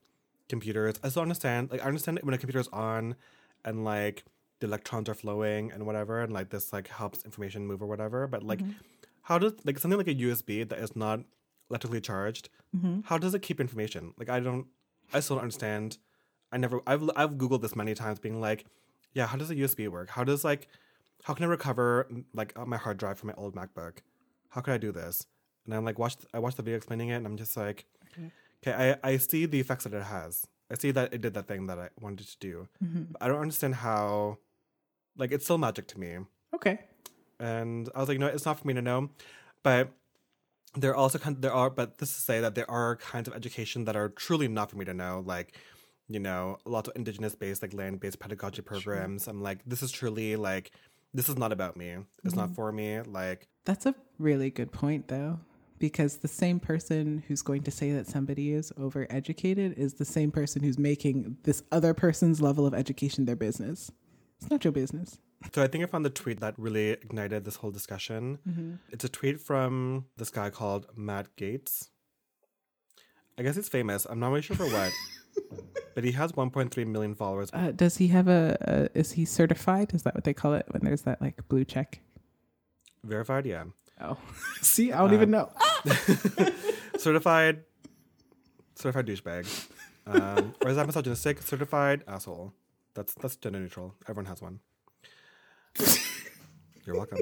computers. 0.47 0.95
I 1.03 1.09
still 1.09 1.21
understand. 1.21 1.69
Like 1.71 1.81
I 1.83 1.85
understand 1.85 2.19
when 2.23 2.33
a 2.33 2.37
computer 2.37 2.59
is 2.59 2.67
on, 2.69 3.15
and 3.63 3.83
like 3.83 4.23
the 4.59 4.65
electrons 4.67 5.07
are 5.07 5.13
flowing 5.13 5.71
and 5.71 5.85
whatever, 5.85 6.21
and 6.21 6.33
like 6.33 6.49
this 6.49 6.73
like 6.73 6.87
helps 6.87 7.23
information 7.23 7.65
move 7.67 7.81
or 7.83 7.85
whatever. 7.87 8.25
But 8.27 8.41
like, 8.43 8.59
Mm-hmm. 8.59 8.71
how 9.23 9.37
does 9.37 9.53
like 9.65 9.77
something 9.77 9.97
like 9.99 10.07
a 10.07 10.15
USB 10.15 10.67
that 10.67 10.79
is 10.79 10.95
not 10.95 11.19
electrically 11.69 12.01
charged? 12.01 12.49
Mm-hmm. 12.75 13.01
How 13.05 13.19
does 13.19 13.35
it 13.35 13.43
keep 13.43 13.59
information? 13.61 14.13
Like 14.17 14.29
I 14.29 14.39
don't. 14.39 14.65
I 15.13 15.19
still 15.19 15.35
don't 15.35 15.43
understand. 15.43 15.99
I 16.51 16.57
never. 16.57 16.81
I've 16.87 17.07
I've 17.15 17.31
googled 17.33 17.61
this 17.61 17.75
many 17.75 17.93
times, 17.93 18.17
being 18.17 18.41
like, 18.41 18.65
yeah, 19.13 19.27
how 19.27 19.37
does 19.37 19.49
a 19.49 19.55
USB 19.55 19.87
work? 19.87 20.09
How 20.09 20.23
does 20.23 20.43
like 20.43 20.67
how 21.23 21.33
can 21.33 21.45
I 21.45 21.47
recover 21.47 22.07
like 22.33 22.53
uh, 22.55 22.65
my 22.65 22.77
hard 22.77 22.97
drive 22.97 23.19
from 23.19 23.27
my 23.27 23.33
old 23.35 23.55
MacBook? 23.55 23.97
How 24.49 24.61
could 24.61 24.73
I 24.73 24.77
do 24.77 24.91
this? 24.91 25.25
And 25.65 25.73
I'm 25.73 25.85
like, 25.85 25.99
watched 25.99 26.25
I 26.33 26.39
watched 26.39 26.57
the 26.57 26.63
video 26.63 26.77
explaining 26.77 27.09
it, 27.09 27.15
and 27.15 27.25
I'm 27.25 27.37
just 27.37 27.55
like, 27.57 27.85
okay, 28.65 28.95
I, 29.03 29.11
I 29.11 29.17
see 29.17 29.45
the 29.45 29.59
effects 29.59 29.83
that 29.83 29.93
it 29.93 30.03
has. 30.03 30.47
I 30.71 30.75
see 30.75 30.91
that 30.91 31.13
it 31.13 31.21
did 31.21 31.33
that 31.33 31.47
thing 31.47 31.67
that 31.67 31.79
I 31.79 31.89
wanted 31.99 32.27
to 32.27 32.37
do. 32.39 32.67
Mm-hmm. 32.83 33.03
But 33.11 33.23
I 33.23 33.27
don't 33.27 33.41
understand 33.41 33.75
how, 33.75 34.37
like, 35.17 35.31
it's 35.31 35.43
still 35.45 35.57
magic 35.57 35.87
to 35.89 35.99
me. 35.99 36.17
Okay. 36.53 36.79
And 37.39 37.89
I 37.95 37.99
was 37.99 38.09
like, 38.09 38.19
no, 38.19 38.27
it's 38.27 38.45
not 38.45 38.59
for 38.59 38.67
me 38.67 38.73
to 38.75 38.81
know. 38.81 39.09
But 39.63 39.91
there 40.75 40.91
are 40.91 40.95
also 40.95 41.17
kind 41.17 41.41
there 41.41 41.53
are 41.53 41.69
but 41.69 41.97
this 41.97 42.09
is 42.09 42.15
to 42.17 42.21
say 42.21 42.39
that 42.41 42.53
there 42.53 42.69
are 42.69 42.95
kinds 42.97 43.27
of 43.27 43.35
education 43.35 43.85
that 43.85 43.95
are 43.95 44.09
truly 44.09 44.47
not 44.47 44.69
for 44.69 44.77
me 44.77 44.85
to 44.85 44.93
know 44.93 45.23
like 45.25 45.57
you 46.09 46.19
know 46.19 46.57
lots 46.65 46.89
of 46.89 46.95
indigenous 46.95 47.35
based 47.35 47.61
like 47.61 47.73
land 47.73 47.99
based 47.99 48.19
pedagogy 48.19 48.61
programs 48.61 49.27
i'm 49.27 49.41
like 49.41 49.59
this 49.65 49.81
is 49.83 49.91
truly 49.91 50.35
like 50.35 50.71
this 51.13 51.29
is 51.29 51.37
not 51.37 51.51
about 51.51 51.77
me 51.77 51.97
it's 52.23 52.35
not 52.35 52.47
mm-hmm. 52.47 52.55
for 52.55 52.71
me 52.71 53.01
like 53.01 53.47
That's 53.65 53.85
a 53.85 53.93
really 54.17 54.49
good 54.49 54.71
point, 54.71 55.07
though, 55.07 55.39
because 55.79 56.17
the 56.17 56.27
same 56.27 56.59
person 56.59 57.23
who's 57.27 57.41
going 57.41 57.63
to 57.63 57.71
say 57.71 57.91
that 57.91 58.07
somebody 58.07 58.51
is 58.51 58.71
overeducated 58.79 59.77
is 59.77 59.95
the 59.95 60.05
same 60.05 60.31
person 60.31 60.63
who's 60.63 60.79
making 60.79 61.37
this 61.43 61.61
other 61.71 61.93
person's 61.93 62.41
level 62.41 62.65
of 62.65 62.73
education 62.73 63.25
their 63.25 63.35
business. 63.35 63.91
It's 64.41 64.49
not 64.49 64.63
your 64.63 64.73
business. 64.73 65.19
So 65.53 65.61
I 65.63 65.67
think 65.67 65.83
I 65.83 65.87
found 65.87 66.03
the 66.03 66.09
tweet 66.09 66.39
that 66.41 66.55
really 66.57 66.89
ignited 66.89 67.45
this 67.45 67.57
whole 67.57 67.71
discussion. 67.71 68.39
Mm-hmm. 68.47 68.73
It's 68.91 69.05
a 69.05 69.09
tweet 69.09 69.39
from 69.39 70.05
this 70.17 70.29
guy 70.29 70.49
called 70.49 70.87
Matt 70.95 71.27
Gaetz. 71.37 71.89
I 73.37 73.43
guess 73.43 73.55
he's 73.55 73.69
famous. 73.69 74.05
I'm 74.09 74.19
not 74.19 74.29
really 74.29 74.41
sure 74.41 74.57
for 74.57 74.65
what, 74.65 74.91
but 75.95 76.03
he 76.03 76.11
has 76.13 76.31
1.3 76.33 76.87
million 76.87 77.15
followers. 77.15 77.49
Uh, 77.53 77.71
does 77.71 77.97
he 77.97 78.07
have 78.07 78.27
a, 78.27 78.57
a? 78.93 78.97
Is 78.97 79.13
he 79.13 79.25
certified? 79.25 79.93
Is 79.93 80.03
that 80.03 80.15
what 80.15 80.23
they 80.23 80.33
call 80.33 80.53
it 80.53 80.65
when 80.69 80.83
there's 80.83 81.01
that 81.03 81.21
like 81.21 81.47
blue 81.47 81.65
check? 81.65 81.99
Verified, 83.03 83.45
yeah. 83.45 83.65
Oh, 84.01 84.17
see, 84.61 84.91
I 84.91 84.99
don't 84.99 85.13
even 85.13 85.31
know. 85.31 85.51
Certified, 86.97 87.63
certified 88.75 89.07
douchebag. 89.07 89.69
Um, 90.05 90.53
or 90.61 90.69
is 90.69 90.75
that 90.75 90.85
misogynistic? 90.85 91.41
Certified 91.41 92.03
asshole. 92.07 92.53
That's 92.93 93.13
that's 93.13 93.37
gender 93.37 93.59
neutral. 93.59 93.95
Everyone 94.07 94.25
has 94.25 94.41
one. 94.41 94.59
You're 96.85 96.97
welcome. 96.97 97.19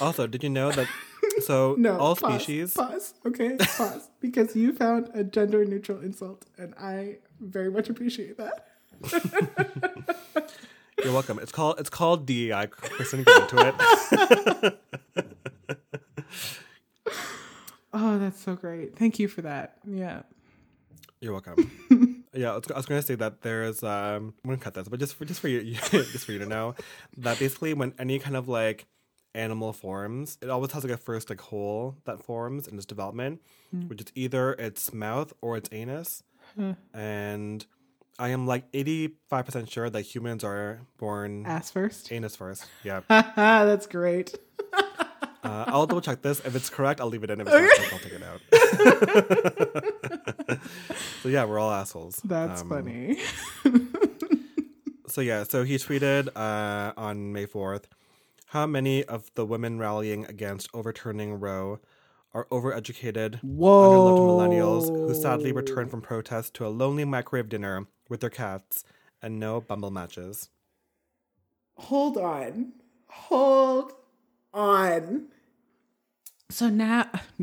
Also, 0.00 0.26
did 0.26 0.42
you 0.42 0.50
know 0.50 0.70
that? 0.72 0.88
So 1.42 1.74
No, 1.78 1.98
all 1.98 2.16
pause, 2.16 2.42
species. 2.42 2.74
Pause. 2.74 3.14
Okay, 3.26 3.56
pause. 3.56 4.08
because 4.20 4.54
you 4.54 4.72
found 4.72 5.10
a 5.14 5.24
gender 5.24 5.64
neutral 5.64 6.00
insult, 6.00 6.46
and 6.56 6.74
I 6.78 7.16
very 7.40 7.70
much 7.70 7.88
appreciate 7.88 8.36
that. 8.38 8.66
You're 11.02 11.12
welcome. 11.12 11.38
It's 11.40 11.52
called 11.52 11.80
it's 11.80 11.90
called 11.90 12.24
DEI. 12.26 12.68
Kristen, 12.70 13.24
get 13.24 13.42
into 13.42 13.74
it. 14.62 14.78
Oh, 17.96 18.18
that's 18.18 18.40
so 18.40 18.56
great. 18.56 18.96
Thank 18.96 19.18
you 19.20 19.28
for 19.28 19.42
that. 19.42 19.76
Yeah. 19.86 20.22
You're 21.20 21.32
welcome. 21.32 21.70
yeah, 22.34 22.50
I 22.52 22.56
was, 22.56 22.64
I 22.72 22.76
was 22.76 22.86
going 22.86 23.00
to 23.00 23.06
say 23.06 23.14
that 23.14 23.40
there's 23.42 23.82
um 23.84 24.34
I'm 24.44 24.50
gonna 24.50 24.58
cut 24.58 24.74
this, 24.74 24.88
but 24.88 24.98
just 24.98 25.14
for 25.14 25.24
just 25.24 25.40
for 25.40 25.48
you 25.48 25.74
just 25.74 26.24
for 26.26 26.32
you 26.32 26.40
to 26.40 26.46
know 26.46 26.74
that 27.18 27.38
basically 27.38 27.72
when 27.72 27.94
any 27.98 28.18
kind 28.18 28.36
of 28.36 28.48
like 28.48 28.86
animal 29.34 29.72
forms, 29.72 30.38
it 30.40 30.48
always 30.50 30.72
has 30.72 30.84
like 30.84 30.92
a 30.92 30.96
first 30.96 31.28
like 31.30 31.40
hole 31.40 31.96
that 32.04 32.22
forms 32.22 32.68
in 32.68 32.76
its 32.76 32.86
development, 32.86 33.40
which 33.88 34.00
is 34.00 34.06
either 34.14 34.52
its 34.54 34.92
mouth 34.94 35.32
or 35.40 35.56
its 35.56 35.68
anus, 35.72 36.22
and 36.92 37.66
I 38.18 38.28
am 38.28 38.46
like 38.46 38.64
85 38.72 39.44
percent 39.46 39.68
sure 39.70 39.90
that 39.90 40.02
humans 40.02 40.44
are 40.44 40.80
born 40.98 41.44
Ass 41.46 41.70
first. 41.70 42.12
anus 42.12 42.36
first. 42.36 42.64
Yeah, 42.84 43.00
that's 43.08 43.86
great. 43.88 44.34
uh, 44.72 45.64
I'll 45.66 45.86
double 45.86 46.00
check 46.00 46.22
this. 46.22 46.38
If 46.40 46.54
it's 46.54 46.70
correct, 46.70 47.00
I'll 47.00 47.08
leave 47.08 47.24
it 47.24 47.30
in. 47.30 47.40
If 47.40 47.48
it's 47.50 47.80
not, 47.80 47.92
I'll 47.92 47.98
take 47.98 48.12
it 48.12 48.22
out. 48.22 48.40
so 51.22 51.28
yeah, 51.28 51.44
we're 51.44 51.58
all 51.58 51.70
assholes. 51.72 52.20
That's 52.24 52.62
Um, 52.62 52.68
funny. 52.68 53.18
So 55.06 55.20
yeah, 55.20 55.44
so 55.44 55.62
he 55.62 55.76
tweeted 55.76 56.28
uh, 56.34 56.92
on 56.96 57.32
May 57.32 57.46
fourth, 57.46 57.86
how 58.54 58.66
many 58.66 59.02
of 59.02 59.30
the 59.34 59.44
women 59.44 59.80
rallying 59.80 60.24
against 60.26 60.68
overturning 60.72 61.40
Roe 61.40 61.80
are 62.32 62.46
overeducated, 62.52 63.40
Whoa. 63.42 63.90
underloved 63.90 64.20
millennials 64.20 64.88
who 64.88 65.12
sadly 65.12 65.50
return 65.50 65.88
from 65.88 66.00
protest 66.00 66.54
to 66.54 66.64
a 66.64 66.68
lonely 66.68 67.04
microwave 67.04 67.48
dinner 67.48 67.88
with 68.08 68.20
their 68.20 68.30
cats 68.30 68.84
and 69.20 69.40
no 69.40 69.60
Bumble 69.60 69.90
matches. 69.90 70.50
Hold 71.78 72.16
on. 72.16 72.74
Hold 73.08 73.92
on. 74.52 75.26
So 76.48 76.68
now 76.68 77.10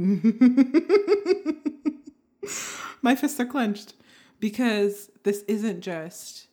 my 3.01 3.17
fists 3.17 3.37
are 3.37 3.45
clenched 3.45 3.95
because 4.39 5.09
this 5.23 5.43
isn't 5.49 5.81
just 5.81 6.47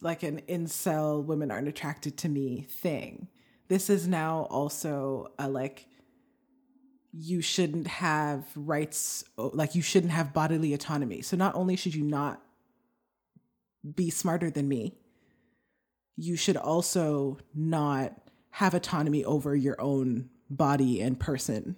like 0.00 0.24
an 0.24 0.40
incel 0.48 1.24
women 1.24 1.52
aren't 1.52 1.68
attracted 1.68 2.16
to 2.18 2.28
me 2.28 2.66
thing. 2.68 3.28
This 3.70 3.88
is 3.88 4.08
now 4.08 4.48
also 4.50 5.28
a 5.38 5.48
like 5.48 5.86
you 7.12 7.40
shouldn't 7.40 7.86
have 7.86 8.44
rights 8.56 9.22
like 9.36 9.76
you 9.76 9.80
shouldn't 9.80 10.12
have 10.12 10.34
bodily 10.34 10.74
autonomy. 10.74 11.22
So 11.22 11.36
not 11.36 11.54
only 11.54 11.76
should 11.76 11.94
you 11.94 12.02
not 12.02 12.42
be 13.94 14.10
smarter 14.10 14.50
than 14.50 14.66
me, 14.66 14.98
you 16.16 16.34
should 16.34 16.56
also 16.56 17.38
not 17.54 18.12
have 18.50 18.74
autonomy 18.74 19.24
over 19.24 19.54
your 19.54 19.80
own 19.80 20.30
body 20.50 21.00
and 21.00 21.18
person. 21.18 21.76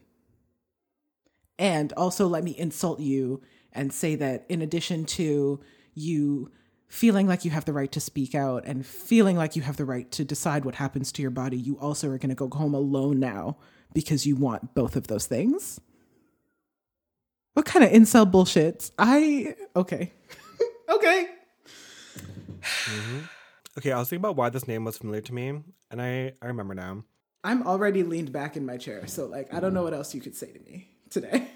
And 1.58 1.92
also 1.92 2.26
let 2.26 2.42
me 2.42 2.56
insult 2.56 3.00
you 3.00 3.42
and 3.70 3.92
say 3.92 4.14
that 4.14 4.46
in 4.48 4.62
addition 4.62 5.04
to 5.04 5.60
you 5.92 6.50
feeling 6.92 7.26
like 7.26 7.42
you 7.42 7.50
have 7.50 7.64
the 7.64 7.72
right 7.72 7.90
to 7.90 7.98
speak 7.98 8.34
out 8.34 8.66
and 8.66 8.84
feeling 8.84 9.34
like 9.34 9.56
you 9.56 9.62
have 9.62 9.78
the 9.78 9.84
right 9.84 10.10
to 10.10 10.22
decide 10.26 10.62
what 10.62 10.74
happens 10.74 11.10
to 11.10 11.22
your 11.22 11.30
body, 11.30 11.56
you 11.56 11.78
also 11.80 12.06
are 12.10 12.18
going 12.18 12.28
to 12.28 12.34
go 12.34 12.50
home 12.50 12.74
alone 12.74 13.18
now 13.18 13.56
because 13.94 14.26
you 14.26 14.36
want 14.36 14.74
both 14.74 14.94
of 14.94 15.06
those 15.06 15.26
things. 15.26 15.80
What 17.54 17.64
kind 17.64 17.82
of 17.82 17.90
incel 17.90 18.30
bullshit? 18.30 18.90
I 18.98 19.56
okay. 19.74 20.12
okay. 20.90 21.28
Mm-hmm. 22.60 23.18
Okay, 23.78 23.90
I 23.90 23.98
was 23.98 24.10
thinking 24.10 24.20
about 24.20 24.36
why 24.36 24.50
this 24.50 24.68
name 24.68 24.84
was 24.84 24.98
familiar 24.98 25.22
to 25.22 25.32
me, 25.32 25.62
and 25.90 26.02
I, 26.02 26.34
I 26.42 26.46
remember 26.46 26.74
now. 26.74 27.04
I'm 27.42 27.66
already 27.66 28.02
leaned 28.02 28.32
back 28.32 28.54
in 28.54 28.66
my 28.66 28.76
chair, 28.76 29.06
so 29.06 29.24
like 29.24 29.52
I 29.52 29.60
don't 29.60 29.72
know 29.72 29.82
what 29.82 29.94
else 29.94 30.14
you 30.14 30.20
could 30.20 30.36
say 30.36 30.52
to 30.52 30.60
me 30.60 30.88
today. 31.08 31.48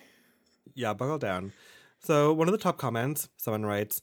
Yeah, 0.74 0.94
buckle 0.94 1.18
down. 1.18 1.52
So, 2.00 2.32
one 2.32 2.48
of 2.48 2.52
the 2.52 2.58
top 2.58 2.78
comments, 2.78 3.28
someone 3.36 3.64
writes, 3.66 4.00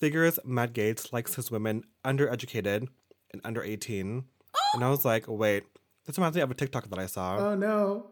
figures 0.00 0.38
Matt 0.44 0.72
Gaetz 0.72 1.12
likes 1.12 1.34
his 1.34 1.50
women 1.50 1.84
undereducated 2.04 2.88
and 3.32 3.40
under 3.44 3.62
18. 3.62 4.24
Oh! 4.54 4.58
And 4.74 4.84
I 4.84 4.90
was 4.90 5.04
like, 5.04 5.26
wait, 5.28 5.64
this 6.06 6.18
reminds 6.18 6.36
me 6.36 6.42
of 6.42 6.50
a 6.50 6.54
TikTok 6.54 6.88
that 6.90 6.98
I 6.98 7.06
saw. 7.06 7.36
Oh 7.38 7.54
no. 7.54 8.06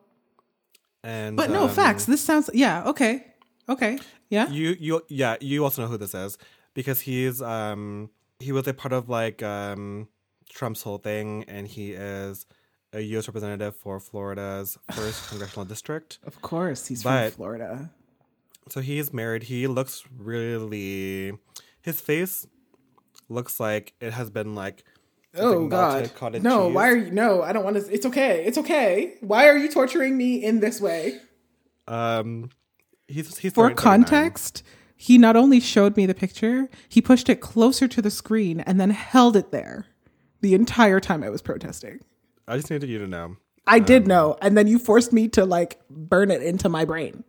And 1.03 1.37
But 1.37 1.51
no 1.51 1.65
um, 1.65 1.71
facts. 1.71 2.05
This 2.05 2.21
sounds 2.21 2.51
yeah, 2.53 2.85
okay. 2.87 3.25
Okay. 3.69 3.99
Yeah. 4.29 4.49
You 4.51 4.77
you 4.79 5.03
yeah, 5.09 5.37
you 5.41 5.65
also 5.65 5.83
know 5.83 5.89
who 5.89 5.97
this 5.99 6.15
is 6.15 6.39
because 6.75 7.01
he's 7.01 7.41
um 7.43 8.11
he 8.39 8.53
was 8.53 8.67
a 8.69 8.75
part 8.75 8.93
of 8.93 9.09
like 9.09 9.43
um 9.43 10.09
Trump's 10.49 10.83
whole 10.83 10.99
thing 10.99 11.45
and 11.49 11.67
he 11.67 11.93
is 11.93 12.47
a 12.93 13.01
US 13.01 13.29
representative 13.29 13.77
for 13.77 14.01
Florida's 14.01 14.79
first 14.93 15.29
congressional 15.29 15.65
district. 15.65 16.19
Of 16.25 16.41
course, 16.43 16.87
he's 16.87 17.03
But- 17.03 17.33
from 17.33 17.37
Florida. 17.37 17.91
So 18.71 18.81
he's 18.83 19.15
married. 19.15 19.45
He 19.45 19.67
looks 19.67 20.05
really 20.15 21.33
his 21.83 22.01
face 22.01 22.47
looks 23.29 23.61
like 23.61 23.95
it 24.01 24.13
has 24.13 24.31
been 24.31 24.55
like 24.55 24.85
Oh 25.35 25.69
God! 25.69 26.11
No, 26.43 26.67
cheese. 26.67 26.75
why 26.75 26.89
are 26.89 26.97
you? 26.97 27.11
No, 27.11 27.43
I 27.43 27.53
don't 27.53 27.63
want 27.63 27.77
to. 27.77 27.93
It's 27.93 28.07
okay. 28.07 28.45
It's 28.47 28.57
okay. 28.59 29.15
Why 29.21 29.47
are 29.49 29.59
you 29.59 29.71
torturing 29.71 30.17
me 30.17 30.43
in 30.43 30.61
this 30.61 30.81
way? 30.81 31.21
um 31.87 32.51
he's 33.07 33.39
he's 33.39 33.53
For 33.53 33.71
context, 33.73 34.63
he 34.97 35.17
not 35.19 35.37
only 35.37 35.61
showed 35.61 35.97
me 35.97 36.07
the 36.07 36.15
picture, 36.15 36.69
he 36.89 37.01
pushed 37.01 37.29
it 37.29 37.41
closer 37.41 37.89
to 37.89 38.03
the 38.03 38.11
screen 38.11 38.61
and 38.61 38.81
then 38.81 38.91
held 38.91 39.37
it 39.37 39.53
there 39.53 39.87
the 40.41 40.55
entire 40.55 41.01
time 41.01 41.23
I 41.23 41.31
was 41.31 41.43
protesting. 41.43 42.01
I 42.47 42.57
just 42.57 42.71
needed 42.71 42.89
you 42.89 42.99
to 42.99 43.07
know. 43.07 43.37
I 43.67 43.81
did 43.81 44.07
know, 44.07 44.37
and 44.41 44.57
then 44.57 44.67
you 44.67 44.79
forced 44.79 45.13
me 45.13 45.29
to 45.29 45.45
like 45.45 45.79
burn 45.91 46.31
it 46.31 46.43
into 46.43 46.69
my 46.69 46.85
brain. 46.85 47.25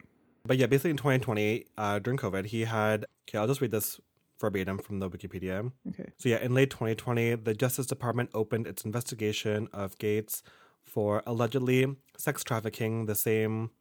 But 0.46 0.58
yeah, 0.58 0.68
basically 0.68 0.92
in 0.92 0.98
2020, 0.98 1.66
uh, 1.78 2.00
during 2.00 2.18
COVID, 2.18 2.46
he 2.46 2.62
had. 2.62 3.06
Okay, 3.28 3.38
I'll 3.38 3.48
just 3.48 3.62
read 3.62 3.72
this 3.72 4.00
verbatim 4.40 4.78
from 4.78 5.00
the 5.00 5.10
Wikipedia. 5.10 5.72
Okay. 5.90 6.12
So 6.18 6.30
yeah, 6.30 6.38
in 6.38 6.54
late 6.54 6.70
2020, 6.70 7.36
the 7.36 7.54
Justice 7.54 7.86
Department 7.86 8.30
opened 8.34 8.68
its 8.68 8.84
investigation 8.86 9.68
of 9.74 9.98
Gaetz 9.98 10.42
for 10.84 11.22
allegedly 11.26 11.96
sex 12.18 12.44
trafficking 12.44 13.06
the 13.06 13.16
same 13.16 13.72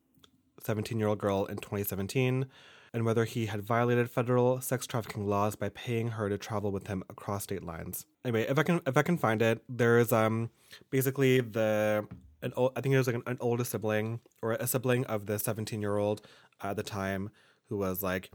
17-year-old 0.63 1.19
girl 1.19 1.47
in 1.47 1.57
2017, 1.57 2.47
and 2.93 3.05
whether 3.05 3.25
he 3.25 3.47
had 3.47 3.63
violated 3.63 4.11
federal 4.11 4.61
sex 4.61 4.87
trafficking 4.87 5.27
laws 5.27 5.57
by 5.57 5.69
paying 5.69 6.09
her 6.09 6.29
to 6.29 6.39
travel 6.39 6.73
with 6.73 6.87
him 6.87 7.03
across 7.09 7.45
state 7.45 7.63
lines. 7.63 8.07
Anyway, 8.25 8.47
if 8.49 8.59
I 8.59 8.63
can 8.63 8.81
if 8.87 8.97
I 8.97 9.03
can 9.03 9.17
find 9.17 9.43
it, 9.43 9.63
there 9.69 9.99
is 9.99 10.13
um 10.13 10.51
basically 10.91 11.41
the 11.41 12.07
an 12.43 12.53
old, 12.57 12.73
I 12.77 12.81
think 12.81 12.95
it 12.95 12.99
was 12.99 13.07
like 13.07 13.17
an, 13.17 13.23
an 13.27 13.37
older 13.41 13.65
sibling 13.65 14.21
or 14.43 14.53
a 14.53 14.67
sibling 14.67 15.05
of 15.07 15.27
the 15.27 15.35
17-year-old 15.35 16.23
at 16.63 16.77
the 16.77 16.83
time 16.83 17.31
who 17.69 17.77
was 17.77 18.03
like 18.03 18.31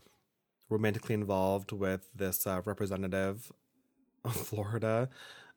romantically 0.74 1.14
involved 1.14 1.72
with 1.72 2.10
this 2.16 2.46
uh, 2.46 2.62
representative 2.66 3.52
of 4.26 4.36
Florida, 4.36 5.10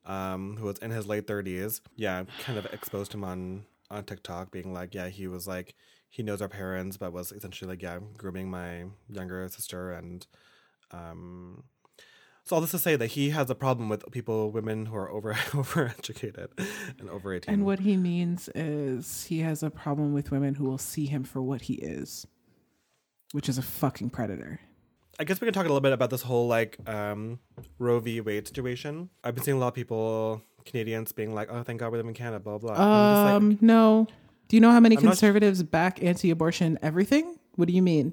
um, 0.04 0.56
who 0.58 0.66
was 0.66 0.78
in 0.78 0.90
his 0.90 1.06
late 1.06 1.26
30s. 1.26 1.80
Yeah, 1.96 2.24
kind 2.40 2.58
of 2.58 2.66
exposed 2.66 3.14
him 3.14 3.24
on 3.24 3.64
on 3.90 4.04
TikTok 4.04 4.50
being 4.50 4.72
like, 4.72 4.94
yeah, 4.94 5.08
he 5.08 5.26
was 5.26 5.46
like, 5.46 5.74
he 6.08 6.22
knows 6.22 6.42
our 6.42 6.48
parents, 6.48 6.96
but 6.96 7.12
was 7.12 7.32
essentially 7.32 7.70
like, 7.70 7.82
yeah, 7.82 7.98
grooming 8.16 8.50
my 8.50 8.84
younger 9.08 9.46
sister. 9.48 9.92
And 9.92 10.26
um, 10.90 11.64
so 12.42 12.56
all 12.56 12.60
this 12.60 12.72
to 12.72 12.78
say 12.78 12.96
that 12.96 13.08
he 13.08 13.30
has 13.30 13.48
a 13.48 13.54
problem 13.54 13.88
with 13.88 14.10
people, 14.10 14.50
women 14.50 14.86
who 14.86 14.96
are 14.96 15.10
over 15.10 15.34
overeducated 15.34 16.48
and 16.98 17.08
over 17.10 17.32
18. 17.32 17.52
And 17.52 17.64
what 17.64 17.80
he 17.80 17.96
means 17.96 18.48
is 18.54 19.24
he 19.24 19.40
has 19.40 19.62
a 19.62 19.70
problem 19.70 20.12
with 20.12 20.30
women 20.30 20.54
who 20.54 20.64
will 20.64 20.78
see 20.78 21.06
him 21.06 21.24
for 21.24 21.40
what 21.42 21.62
he 21.62 21.74
is, 21.74 22.26
which 23.32 23.48
is 23.48 23.58
a 23.58 23.62
fucking 23.62 24.10
predator. 24.10 24.60
I 25.18 25.24
guess 25.24 25.40
we 25.40 25.46
can 25.46 25.54
talk 25.54 25.64
a 25.64 25.68
little 25.68 25.80
bit 25.80 25.92
about 25.92 26.10
this 26.10 26.22
whole 26.22 26.46
like 26.46 26.76
um, 26.88 27.38
Roe 27.78 28.00
v. 28.00 28.20
Wade 28.20 28.46
situation. 28.46 29.08
I've 29.24 29.34
been 29.34 29.44
seeing 29.44 29.56
a 29.56 29.60
lot 29.60 29.68
of 29.68 29.74
people, 29.74 30.42
Canadians, 30.66 31.12
being 31.12 31.34
like, 31.34 31.48
"Oh, 31.50 31.62
thank 31.62 31.80
God 31.80 31.90
we 31.92 31.98
live 31.98 32.06
in 32.06 32.14
Canada." 32.14 32.38
Blah 32.40 32.58
blah. 32.58 32.72
I'm 32.72 33.24
like, 33.24 33.34
Um, 33.34 33.58
no. 33.60 34.06
Do 34.48 34.56
you 34.56 34.60
know 34.60 34.70
how 34.70 34.78
many 34.80 34.96
I'm 34.96 35.02
not- 35.02 35.10
conservatives 35.12 35.62
back 35.62 36.02
anti-abortion 36.02 36.78
everything? 36.82 37.38
What 37.56 37.66
do 37.68 37.74
you 37.74 37.82
mean? 37.82 38.12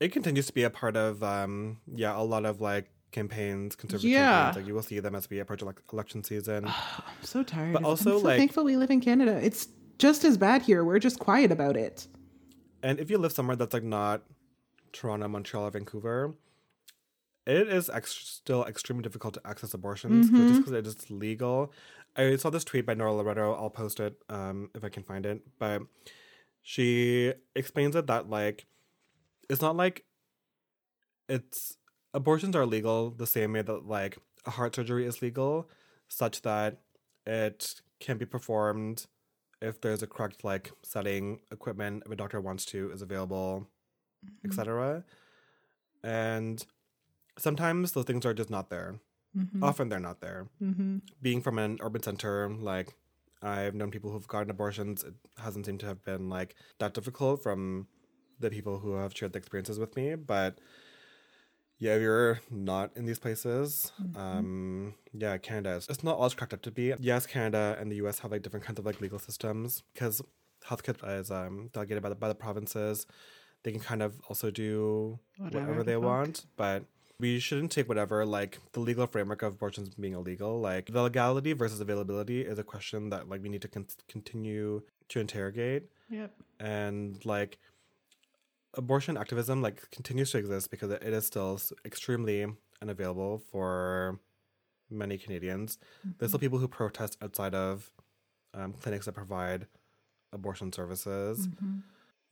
it 0.00 0.12
continues 0.12 0.46
to 0.46 0.52
be 0.52 0.62
a 0.62 0.70
part 0.70 0.96
of 0.96 1.24
um, 1.24 1.78
yeah, 1.92 2.16
a 2.16 2.22
lot 2.22 2.44
of 2.46 2.60
like 2.60 2.88
campaigns, 3.10 3.74
conservative 3.74 4.08
Yeah. 4.10 4.30
campaigns. 4.44 4.56
Like 4.56 4.66
you 4.68 4.74
will 4.74 4.82
see 4.82 5.00
them 5.00 5.16
as 5.16 5.28
we 5.28 5.40
approach 5.40 5.60
elec 5.60 5.78
election 5.92 6.22
season. 6.22 6.64
I'm 6.98 7.22
so 7.24 7.42
tired. 7.42 7.72
But 7.72 7.82
also, 7.84 8.12
I'm 8.14 8.18
so 8.20 8.24
like- 8.24 8.38
thankful 8.38 8.62
we 8.64 8.76
live 8.76 8.90
in 8.92 9.00
Canada. 9.00 9.40
It's 9.42 9.66
just 9.98 10.22
as 10.24 10.36
bad 10.38 10.62
here. 10.62 10.84
We're 10.84 11.00
just 11.00 11.18
quiet 11.18 11.50
about 11.50 11.76
it. 11.76 12.06
And 12.82 13.00
if 13.00 13.10
you 13.10 13.18
live 13.18 13.32
somewhere 13.32 13.56
that's 13.56 13.74
like 13.74 13.82
not 13.82 14.22
Toronto, 14.92 15.28
Montreal, 15.28 15.70
Vancouver, 15.70 16.34
it 17.46 17.68
is 17.68 17.88
ex- 17.88 18.12
still 18.12 18.64
extremely 18.64 19.02
difficult 19.02 19.34
to 19.34 19.46
access 19.46 19.72
abortions 19.74 20.28
'cause- 20.30 20.38
just 20.48 20.60
because 20.60 20.72
it 20.72 20.86
is 20.86 21.10
legal. 21.10 21.72
I 22.16 22.36
saw 22.36 22.50
this 22.50 22.64
tweet 22.64 22.84
by 22.86 22.94
Nora 22.94 23.12
Loreto. 23.14 23.54
I'll 23.54 23.70
post 23.70 24.00
it 24.00 24.20
um, 24.28 24.70
if 24.74 24.82
I 24.84 24.88
can 24.88 25.02
find 25.04 25.24
it. 25.24 25.42
But 25.58 25.82
she 26.62 27.32
explains 27.54 27.94
it 27.96 28.06
that 28.08 28.28
like 28.28 28.66
it's 29.48 29.62
not 29.62 29.76
like 29.76 30.04
it's 31.28 31.76
abortions 32.14 32.56
are 32.56 32.66
legal 32.66 33.10
the 33.10 33.26
same 33.26 33.52
way 33.52 33.62
that 33.62 33.86
like 33.86 34.18
a 34.46 34.50
heart 34.50 34.74
surgery 34.74 35.06
is 35.06 35.22
legal, 35.22 35.68
such 36.08 36.42
that 36.42 36.80
it 37.26 37.80
can 38.00 38.16
be 38.18 38.24
performed 38.26 39.06
if 39.60 39.80
there's 39.80 40.02
a 40.02 40.06
correct 40.06 40.44
like 40.44 40.72
setting, 40.82 41.40
equipment, 41.50 42.02
if 42.06 42.12
a 42.12 42.16
doctor 42.16 42.40
wants 42.40 42.64
to, 42.66 42.90
is 42.92 43.02
available, 43.02 43.68
etc. 44.44 45.04
And 46.02 46.64
sometimes 47.38 47.92
those 47.92 48.04
things 48.04 48.24
are 48.26 48.34
just 48.34 48.50
not 48.50 48.70
there. 48.70 49.00
Often 49.62 49.88
they're 49.88 50.00
not 50.00 50.20
there. 50.20 50.48
Mm-hmm. 50.62 50.98
Being 51.22 51.42
from 51.42 51.58
an 51.58 51.78
urban 51.80 52.02
center, 52.02 52.50
like 52.50 52.94
I've 53.42 53.74
known 53.74 53.90
people 53.90 54.10
who've 54.10 54.26
gotten 54.26 54.50
abortions, 54.50 55.04
it 55.04 55.14
hasn't 55.38 55.66
seemed 55.66 55.80
to 55.80 55.86
have 55.86 56.02
been 56.04 56.28
like 56.28 56.56
that 56.78 56.94
difficult 56.94 57.42
from 57.42 57.86
the 58.40 58.50
people 58.50 58.78
who 58.78 58.94
have 58.94 59.16
shared 59.16 59.32
the 59.32 59.38
experiences 59.38 59.78
with 59.78 59.96
me. 59.96 60.14
But 60.14 60.58
yeah, 61.78 61.94
if 61.94 62.02
you're 62.02 62.40
not 62.50 62.90
in 62.96 63.06
these 63.06 63.20
places, 63.20 63.92
um, 64.16 64.94
yeah, 65.12 65.36
Canada 65.38 65.76
is 65.76 65.86
it's 65.88 66.02
not 66.02 66.16
all 66.16 66.26
it's 66.26 66.34
cracked 66.34 66.54
up 66.54 66.62
to 66.62 66.72
be. 66.72 66.94
Yes, 66.98 67.26
Canada 67.26 67.76
and 67.78 67.92
the 67.92 67.96
US 67.96 68.18
have 68.20 68.32
like 68.32 68.42
different 68.42 68.66
kinds 68.66 68.78
of 68.80 68.86
like 68.86 69.00
legal 69.00 69.18
systems 69.18 69.84
because 69.94 70.20
healthcare 70.66 71.20
is 71.20 71.30
um 71.30 71.70
delegated 71.72 72.02
by 72.02 72.08
the 72.08 72.16
by 72.16 72.28
the 72.28 72.34
provinces. 72.34 73.06
They 73.64 73.72
can 73.72 73.80
kind 73.80 74.02
of 74.02 74.20
also 74.28 74.50
do 74.50 75.18
Whatever 75.36 75.64
whatever, 75.66 75.82
they 75.82 75.94
fuck. 75.94 76.02
want, 76.02 76.44
but 76.56 76.84
we 77.20 77.40
shouldn't 77.40 77.72
take 77.72 77.88
whatever 77.88 78.24
like 78.24 78.58
the 78.72 78.80
legal 78.80 79.06
framework 79.06 79.42
of 79.42 79.54
abortions 79.54 79.88
being 79.96 80.14
illegal. 80.14 80.60
Like 80.60 80.92
the 80.92 81.02
legality 81.02 81.52
versus 81.52 81.80
availability 81.80 82.42
is 82.42 82.58
a 82.58 82.64
question 82.64 83.10
that 83.10 83.28
like 83.28 83.42
we 83.42 83.48
need 83.48 83.62
to 83.62 83.68
con- 83.68 83.86
continue 84.08 84.82
to 85.08 85.20
interrogate 85.20 85.90
Yep. 86.10 86.32
and 86.60 87.24
like 87.26 87.58
abortion 88.74 89.16
activism 89.16 89.60
like 89.62 89.90
continues 89.90 90.30
to 90.30 90.38
exist 90.38 90.70
because 90.70 90.90
it 90.90 91.02
is 91.02 91.26
still 91.26 91.60
extremely 91.84 92.46
unavailable 92.80 93.38
for 93.50 94.20
many 94.90 95.18
Canadians. 95.18 95.78
There's 96.18 96.30
still 96.30 96.38
people 96.38 96.58
who 96.58 96.68
protest 96.68 97.18
outside 97.20 97.54
of 97.54 97.90
um, 98.54 98.72
clinics 98.74 99.06
that 99.06 99.12
provide 99.12 99.66
abortion 100.32 100.72
services. 100.72 101.48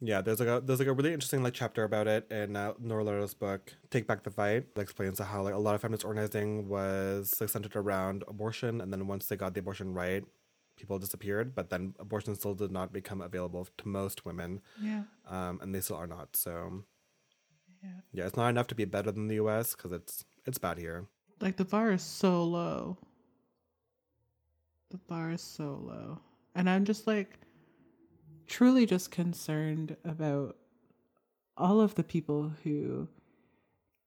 Yeah, 0.00 0.20
there's 0.20 0.40
like 0.40 0.48
a 0.48 0.60
there's 0.64 0.78
like 0.78 0.88
a 0.88 0.92
really 0.92 1.12
interesting 1.14 1.42
like 1.42 1.54
chapter 1.54 1.82
about 1.84 2.06
it 2.06 2.30
in 2.30 2.54
uh, 2.54 2.74
Nora 2.78 3.02
Loreto's 3.04 3.32
book 3.34 3.72
"Take 3.90 4.06
Back 4.06 4.24
the 4.24 4.30
Fight." 4.30 4.66
It 4.76 4.80
explains 4.80 5.18
how 5.18 5.42
like 5.42 5.54
a 5.54 5.58
lot 5.58 5.74
of 5.74 5.80
feminist 5.80 6.04
organizing 6.04 6.68
was 6.68 7.34
like 7.40 7.48
centered 7.48 7.76
around 7.76 8.22
abortion, 8.28 8.80
and 8.82 8.92
then 8.92 9.06
once 9.06 9.26
they 9.26 9.36
got 9.36 9.54
the 9.54 9.60
abortion 9.60 9.94
right, 9.94 10.22
people 10.76 10.98
disappeared. 10.98 11.54
But 11.54 11.70
then 11.70 11.94
abortion 11.98 12.34
still 12.34 12.54
did 12.54 12.70
not 12.70 12.92
become 12.92 13.22
available 13.22 13.66
to 13.78 13.88
most 13.88 14.26
women, 14.26 14.60
Yeah. 14.82 15.04
um, 15.28 15.60
and 15.62 15.74
they 15.74 15.80
still 15.80 15.96
are 15.96 16.06
not. 16.06 16.36
So 16.36 16.84
Yeah. 17.82 17.88
yeah, 18.12 18.26
it's 18.26 18.36
not 18.36 18.48
enough 18.50 18.66
to 18.66 18.74
be 18.74 18.84
better 18.84 19.10
than 19.10 19.28
the 19.28 19.36
U.S. 19.36 19.74
because 19.74 19.92
it's 19.92 20.24
it's 20.44 20.58
bad 20.58 20.76
here. 20.76 21.06
Like 21.40 21.56
the 21.56 21.64
bar 21.64 21.90
is 21.92 22.02
so 22.02 22.44
low. 22.44 22.98
The 24.90 24.98
bar 24.98 25.30
is 25.30 25.40
so 25.40 25.80
low. 25.82 26.20
And 26.54 26.68
I'm 26.68 26.84
just 26.84 27.06
like 27.06 27.38
truly 28.46 28.86
just 28.86 29.10
concerned 29.10 29.96
about 30.04 30.56
all 31.56 31.80
of 31.80 31.94
the 31.94 32.04
people 32.04 32.52
who 32.62 33.08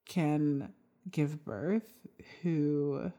can 0.08 0.72
give 1.10 1.44
birth 1.44 1.88
who 2.42 3.10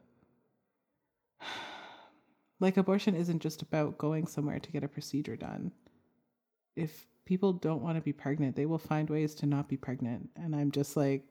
like 2.60 2.78
abortion 2.78 3.16
isn't 3.16 3.42
just 3.42 3.62
about 3.62 3.98
going 3.98 4.28
somewhere 4.28 4.60
to 4.60 4.72
get 4.72 4.84
a 4.84 4.88
procedure 4.88 5.36
done. 5.36 5.72
If 6.76 7.08
people 7.26 7.54
don't 7.54 7.82
want 7.82 7.98
to 7.98 8.02
be 8.02 8.14
pregnant, 8.14 8.56
they 8.56 8.66
will 8.66 8.78
find 8.78 9.10
ways 9.10 9.36
to 9.36 9.46
not 9.46 9.68
be 9.68 9.78
pregnant. 9.78 10.30
And 10.36 10.56
I'm 10.56 10.72
just 10.72 10.96
like 10.96 11.24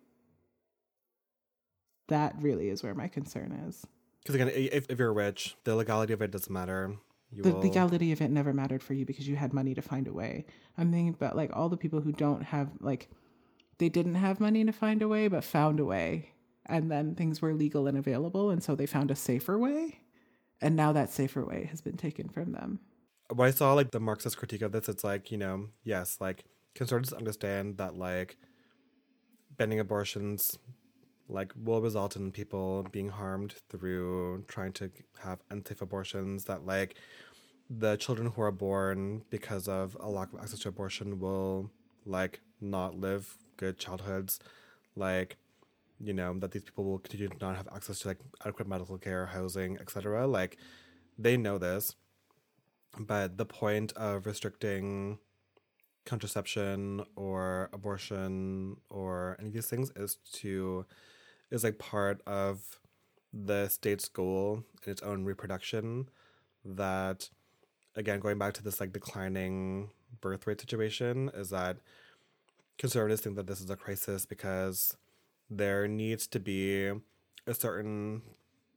that 2.08 2.34
really 2.40 2.68
is 2.68 2.82
where 2.82 2.94
my 2.94 3.08
concern 3.08 3.52
is. 3.68 3.86
Because 4.22 4.34
again, 4.34 4.50
if, 4.54 4.86
if 4.90 4.98
you're 4.98 5.12
rich, 5.12 5.56
the 5.64 5.74
legality 5.74 6.12
of 6.12 6.20
it 6.20 6.30
doesn't 6.30 6.52
matter. 6.52 6.96
The 7.32 7.54
legality 7.54 8.10
of 8.12 8.20
it 8.20 8.30
never 8.30 8.52
mattered 8.52 8.82
for 8.82 8.94
you 8.94 9.06
because 9.06 9.28
you 9.28 9.36
had 9.36 9.52
money 9.52 9.74
to 9.74 9.82
find 9.82 10.08
a 10.08 10.12
way. 10.12 10.46
I'm 10.76 10.90
thinking 10.90 11.14
about 11.14 11.36
like 11.36 11.50
all 11.54 11.68
the 11.68 11.76
people 11.76 12.00
who 12.00 12.12
don't 12.12 12.42
have 12.42 12.70
like 12.80 13.08
they 13.78 13.88
didn't 13.88 14.16
have 14.16 14.40
money 14.40 14.64
to 14.64 14.72
find 14.72 15.00
a 15.00 15.08
way 15.08 15.28
but 15.28 15.44
found 15.44 15.80
a 15.80 15.84
way 15.84 16.32
and 16.66 16.90
then 16.90 17.14
things 17.14 17.40
were 17.40 17.54
legal 17.54 17.86
and 17.86 17.96
available 17.96 18.50
and 18.50 18.62
so 18.62 18.74
they 18.74 18.86
found 18.86 19.10
a 19.10 19.16
safer 19.16 19.58
way 19.58 20.00
and 20.60 20.76
now 20.76 20.92
that 20.92 21.10
safer 21.10 21.44
way 21.44 21.66
has 21.70 21.80
been 21.80 21.96
taken 21.96 22.28
from 22.28 22.52
them. 22.52 22.80
when 23.34 23.48
I 23.48 23.50
saw 23.50 23.72
like 23.74 23.90
the 23.90 24.00
Marxist 24.00 24.36
critique 24.36 24.62
of 24.62 24.72
this, 24.72 24.88
it's 24.88 25.04
like, 25.04 25.30
you 25.30 25.38
know, 25.38 25.68
yes, 25.84 26.18
like 26.20 26.44
conservatives 26.74 27.12
understand 27.12 27.78
that 27.78 27.96
like 27.96 28.36
banning 29.56 29.80
abortions 29.80 30.58
like 31.30 31.52
will 31.64 31.80
result 31.80 32.16
in 32.16 32.32
people 32.32 32.86
being 32.90 33.08
harmed 33.08 33.54
through 33.68 34.44
trying 34.48 34.72
to 34.72 34.90
have 35.22 35.38
unsafe 35.50 35.80
abortions 35.80 36.44
that 36.44 36.66
like 36.66 36.96
the 37.68 37.96
children 37.96 38.32
who 38.32 38.42
are 38.42 38.50
born 38.50 39.22
because 39.30 39.68
of 39.68 39.96
a 40.00 40.08
lack 40.08 40.32
of 40.32 40.40
access 40.40 40.58
to 40.60 40.68
abortion 40.68 41.20
will 41.20 41.70
like 42.04 42.40
not 42.60 42.98
live 42.98 43.36
good 43.56 43.78
childhoods. 43.78 44.40
Like 44.96 45.36
you 46.00 46.12
know 46.12 46.36
that 46.38 46.50
these 46.50 46.64
people 46.64 46.84
will 46.84 46.98
continue 46.98 47.28
to 47.28 47.36
not 47.40 47.56
have 47.56 47.68
access 47.74 48.00
to 48.00 48.08
like 48.08 48.18
adequate 48.44 48.66
medical 48.66 48.96
care 48.96 49.26
housing 49.26 49.76
etc 49.78 50.26
like 50.26 50.56
they 51.18 51.36
know 51.36 51.58
this 51.58 51.94
but 52.98 53.36
the 53.36 53.44
point 53.44 53.92
of 53.92 54.26
restricting 54.26 55.18
contraception 56.06 57.04
or 57.16 57.68
abortion 57.72 58.76
or 58.88 59.36
any 59.38 59.48
of 59.48 59.54
these 59.54 59.66
things 59.66 59.92
is 59.94 60.16
to 60.32 60.86
is 61.50 61.64
like 61.64 61.78
part 61.78 62.20
of 62.26 62.80
the 63.32 63.68
state's 63.68 64.08
goal 64.08 64.64
in 64.84 64.92
its 64.92 65.02
own 65.02 65.24
reproduction 65.24 66.08
that 66.64 67.28
again 67.96 68.20
going 68.20 68.38
back 68.38 68.52
to 68.52 68.62
this 68.62 68.80
like 68.80 68.92
declining 68.92 69.90
birth 70.20 70.46
rate 70.46 70.60
situation 70.60 71.30
is 71.34 71.50
that 71.50 71.76
conservatives 72.78 73.20
think 73.20 73.36
that 73.36 73.46
this 73.46 73.60
is 73.60 73.70
a 73.70 73.76
crisis 73.76 74.26
because 74.26 74.96
there 75.48 75.86
needs 75.86 76.26
to 76.26 76.40
be 76.40 76.90
a 77.46 77.54
certain 77.54 78.22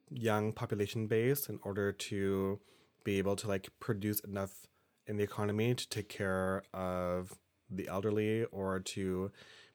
young 0.10 0.52
population 0.52 1.08
base 1.08 1.48
in 1.50 1.60
order 1.64 1.92
to 1.92 2.60
be 3.04 3.18
able 3.18 3.36
to 3.36 3.48
like 3.48 3.70
produce 3.80 4.20
enough 4.22 4.68
in 5.08 5.18
the 5.18 5.24
economy 5.24 5.74
to 5.74 5.88
take 5.90 6.10
care 6.10 6.64
of 6.74 7.34
the 7.70 7.88
elderly 7.88 8.46
or 8.46 8.80
to 8.80 9.32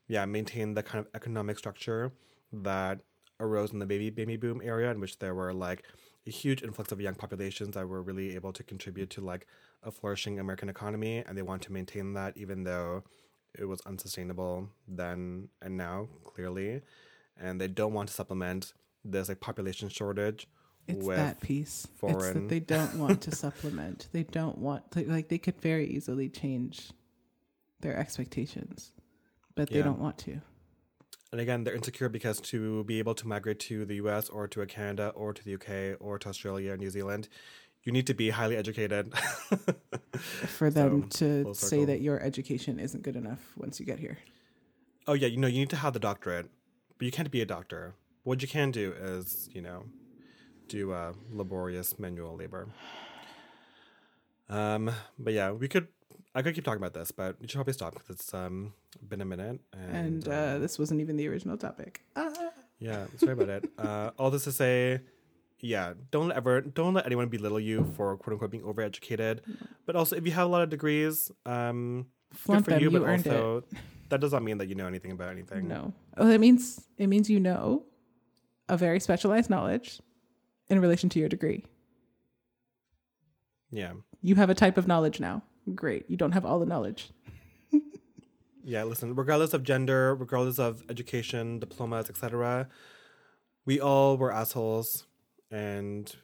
yeah 0.07 0.25
maintain 0.25 0.75
the 0.75 0.83
kind 0.83 1.05
of 1.05 1.11
economic 1.15 1.59
structure 1.59 2.13
that 2.53 3.01
arose 3.41 3.73
in 3.73 3.79
the 3.79 3.87
baby 3.87 4.11
baby 4.11 4.37
boom 4.37 4.61
area 4.65 4.91
in 4.91 4.99
which 5.01 5.19
there 5.19 5.35
were 5.35 5.53
like 5.53 5.85
a 6.27 6.31
huge 6.31 6.63
influx 6.63 6.91
of 6.93 7.01
young 7.01 7.15
populations 7.15 7.75
that 7.75 7.89
were 7.89 8.03
really 8.03 8.35
able 8.35 8.53
to 8.53 8.63
contribute 8.63 9.11
to 9.11 9.21
like 9.21 9.47
a 9.85 9.91
flourishing 9.91 10.39
American 10.41 10.69
economy 10.69 11.23
and 11.27 11.39
they 11.39 11.43
want 11.43 11.63
to 11.63 11.73
maintain 11.73 12.15
that 12.15 12.37
even 12.37 12.65
though 12.65 13.03
it 13.59 13.65
was 13.65 13.81
unsustainable 13.83 14.69
then 14.89 15.49
and 15.63 15.77
now 15.77 16.09
clearly 16.25 16.83
and 17.41 17.61
they 17.61 17.69
don't 17.69 17.93
want 17.93 18.09
to 18.09 18.15
supplement 18.15 18.73
this 19.05 19.29
like 19.29 19.41
population 19.41 19.89
shortage 19.89 20.49
It's 20.89 21.05
with 21.05 21.17
that 21.17 21.41
piece. 21.41 21.85
It's 21.85 21.99
foreign- 22.01 22.35
that 22.35 22.49
they 22.49 22.61
don't 22.61 22.95
want 22.99 23.21
to 23.23 23.35
supplement. 23.45 24.09
They 24.13 24.25
don't 24.25 24.59
want 24.59 24.91
to, 24.93 25.05
like 25.09 25.29
they 25.29 25.39
could 25.39 25.61
very 25.61 25.87
easily 25.87 26.29
change 26.29 26.91
their 27.81 27.97
expectations, 27.97 28.93
but 29.55 29.71
they 29.71 29.79
Yeah. 29.79 29.85
don't 29.85 30.01
want 30.01 30.19
to. 30.19 30.41
And 31.31 31.41
again, 31.41 31.65
they're 31.65 31.75
insecure 31.75 32.09
because 32.09 32.41
to 32.53 32.85
be 32.85 32.99
able 32.99 33.15
to 33.17 33.29
migrate 33.29 33.59
to 33.61 33.85
the 33.85 33.97
US 33.97 34.29
or 34.31 34.49
to 34.49 34.63
a 34.63 34.67
Canada 34.67 35.13
or 35.15 35.33
to 35.35 35.45
the 35.45 35.55
UK 35.55 35.97
or 36.01 36.19
to 36.19 36.29
Australia 36.29 36.73
or 36.73 36.77
New 36.79 36.89
Zealand, 36.91 37.29
you 37.85 37.93
need 37.93 38.07
to 38.07 38.15
be 38.15 38.31
highly 38.31 38.57
educated. 38.57 39.13
For 40.47 40.71
them 40.71 41.11
So, 41.11 41.45
to 41.45 41.55
say 41.55 41.85
that 41.85 42.01
your 42.01 42.21
education 42.21 42.79
isn't 42.81 43.03
good 43.03 43.15
enough 43.17 43.53
once 43.57 43.79
you 43.79 43.87
get 43.87 43.99
here. 43.99 44.19
oh 45.07 45.13
yeah, 45.13 45.29
you 45.29 45.37
know, 45.37 45.47
you 45.49 45.59
need 45.61 45.71
to 45.71 45.77
have 45.77 45.93
the 45.93 46.01
doctorate, 46.01 46.49
but 46.99 47.05
you 47.05 47.13
can't 47.13 47.31
be 47.31 47.41
a 47.41 47.47
doctor. 47.47 47.95
What 48.25 48.43
you 48.43 48.49
can 48.49 48.71
do 48.71 48.93
is, 48.99 49.49
you 49.53 49.63
know, 49.63 49.85
do 50.67 50.93
uh, 50.93 51.13
laborious 51.31 51.99
manual 51.99 52.37
labor. 52.37 52.69
Um, 54.49 54.91
but 55.19 55.33
yeah, 55.35 55.51
we 55.53 55.69
could. 55.69 55.89
I 56.39 56.43
could 56.43 56.55
keep 56.55 56.65
talking 56.65 56.81
about 56.81 56.95
this, 56.95 57.11
but 57.11 57.35
we 57.41 57.49
should 57.49 57.57
probably 57.57 57.73
stop 57.73 57.95
because 57.95 58.11
it's 58.11 58.33
um 58.33 58.73
been 59.09 59.21
a 59.21 59.25
minute. 59.25 59.59
And, 59.73 59.97
And, 59.97 60.29
uh, 60.29 60.31
uh, 60.31 60.59
this 60.59 60.79
wasn't 60.79 61.01
even 61.01 61.17
the 61.17 61.27
original 61.27 61.57
topic. 61.57 62.03
Ah. 62.15 62.33
Yeah, 62.79 63.07
sorry 63.17 63.33
about 63.33 63.49
it. 63.49 63.71
Uh, 63.79 64.11
all 64.19 64.31
this 64.31 64.45
to 64.45 64.53
say, 64.53 65.01
yeah, 65.59 65.95
don't 66.13 66.31
ever 66.31 66.61
don't 66.61 66.95
let 66.95 67.07
anyone 67.07 67.29
belittle 67.29 67.59
you 67.59 67.93
for 67.97 68.17
quote 68.17 68.35
unquote 68.35 68.53
being 68.53 68.63
overeducated. 68.63 69.41
But 69.85 69.97
also, 69.97 70.15
if 70.15 70.25
you 70.27 70.31
have 70.33 70.47
a 70.47 70.51
lot 70.51 70.63
of 70.63 70.71
degrees, 70.71 71.33
um, 71.45 72.07
good 72.47 72.65
for 72.65 72.71
them. 72.71 72.83
you. 72.83 72.91
You, 72.91 73.01
but 73.01 73.09
it. 73.09 73.27
also, 73.27 73.65
that 74.11 74.21
does 74.21 74.33
not 74.33 74.45
mean 74.45 74.59
that 74.59 74.69
you 74.69 74.77
know 74.77 74.87
anything 74.87 75.11
about 75.11 75.31
anything. 75.31 75.67
No. 75.67 75.93
Oh, 76.17 76.29
that 76.29 76.39
means 76.39 76.87
it 76.99 77.09
means 77.09 77.29
you 77.29 77.41
know 77.41 77.83
a 78.69 78.77
very 78.77 79.01
specialized 79.01 79.51
knowledge 79.51 80.01
in 80.71 80.81
relation 80.81 81.09
to 81.11 81.19
your 81.19 81.29
degree. 81.29 81.65
Yeah, 83.73 83.95
You 84.23 84.37
have 84.37 84.51
a 84.51 84.55
type 84.55 84.79
of 84.79 84.87
knowledge 84.87 85.19
now. 85.19 85.43
Great. 85.75 86.09
You 86.09 86.17
don't 86.17 86.33
have 86.33 86.45
all 86.45 86.59
the 86.59 86.67
knowledge. 86.67 87.11
yeah. 88.65 88.85
Listen, 88.85 89.15
regardless 89.15 89.53
of 89.55 89.63
gender, 89.63 90.15
regardless 90.15 90.59
of 90.59 90.83
education, 90.89 91.59
diplomas, 91.59 92.09
etc., 92.09 92.69
we 93.65 93.81
all 93.81 94.17
were 94.17 94.33
assholes, 94.33 95.05
and 95.51 96.15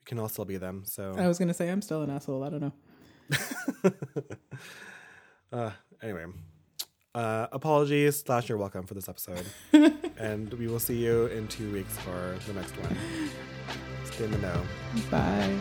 we 0.00 0.04
can 0.06 0.18
all 0.18 0.28
still 0.28 0.44
be 0.44 0.56
them. 0.56 0.84
So, 0.86 1.14
I 1.16 1.28
was 1.28 1.38
gonna 1.38 1.54
say 1.54 1.68
I'm 1.70 1.82
still 1.82 2.02
an 2.02 2.10
asshole. 2.10 2.42
I 2.42 2.50
don't 2.50 2.60
know. 2.60 2.72
uh, 5.52 5.70
anyway. 6.02 6.26
Uh, 7.14 7.46
apologies 7.50 8.18
slash 8.26 8.46
you're 8.46 8.58
welcome 8.58 8.84
for 8.84 8.92
this 8.92 9.08
episode 9.08 9.42
and 10.18 10.52
we 10.52 10.68
will 10.68 10.78
see 10.78 11.02
you 11.02 11.24
in 11.28 11.48
two 11.48 11.72
weeks 11.72 11.96
for 12.00 12.36
the 12.46 12.52
next 12.52 12.76
one 12.76 12.94
stay 14.04 14.24
in 14.24 14.30
the 14.32 14.38
know 14.38 14.62
Bye. 15.10 15.56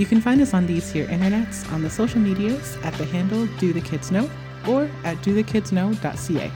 You 0.00 0.06
can 0.06 0.22
find 0.22 0.40
us 0.40 0.54
on 0.54 0.66
these 0.66 0.90
here 0.90 1.06
internets 1.08 1.70
on 1.74 1.82
the 1.82 1.90
social 1.90 2.20
medias 2.20 2.78
at 2.84 2.94
the 2.94 3.04
handle 3.04 3.44
Do 3.58 3.74
the 3.74 3.82
Kids 3.82 4.10
Know 4.10 4.30
or 4.66 4.90
at 5.04 5.18
dothekidsknow.ca. 5.18 6.50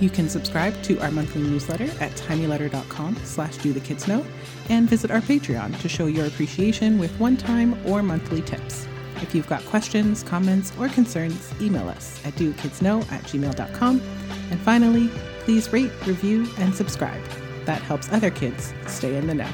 You 0.00 0.10
can 0.10 0.28
subscribe 0.28 0.82
to 0.82 0.98
our 0.98 1.10
monthly 1.10 1.40
newsletter 1.40 1.84
at 1.98 2.12
tinyletter.com 2.12 3.16
slash 3.24 3.56
do 3.56 3.72
the 3.72 3.80
kids 3.80 4.06
know 4.06 4.22
and 4.68 4.86
visit 4.86 5.10
our 5.10 5.22
Patreon 5.22 5.80
to 5.80 5.88
show 5.88 6.04
your 6.04 6.26
appreciation 6.26 6.98
with 6.98 7.18
one-time 7.18 7.74
or 7.86 8.02
monthly 8.02 8.42
tips. 8.42 8.86
If 9.22 9.34
you've 9.34 9.48
got 9.48 9.64
questions, 9.64 10.22
comments, 10.22 10.74
or 10.78 10.90
concerns, 10.90 11.54
email 11.58 11.88
us 11.88 12.20
at 12.26 12.34
dokidsknow 12.34 13.10
at 13.10 13.22
gmail.com. 13.22 14.02
And 14.50 14.60
finally, 14.60 15.08
please 15.44 15.72
rate, 15.72 15.92
review, 16.06 16.46
and 16.58 16.74
subscribe. 16.74 17.24
That 17.64 17.80
helps 17.80 18.12
other 18.12 18.30
kids 18.30 18.74
stay 18.88 19.16
in 19.16 19.26
the 19.26 19.34
know. 19.34 19.48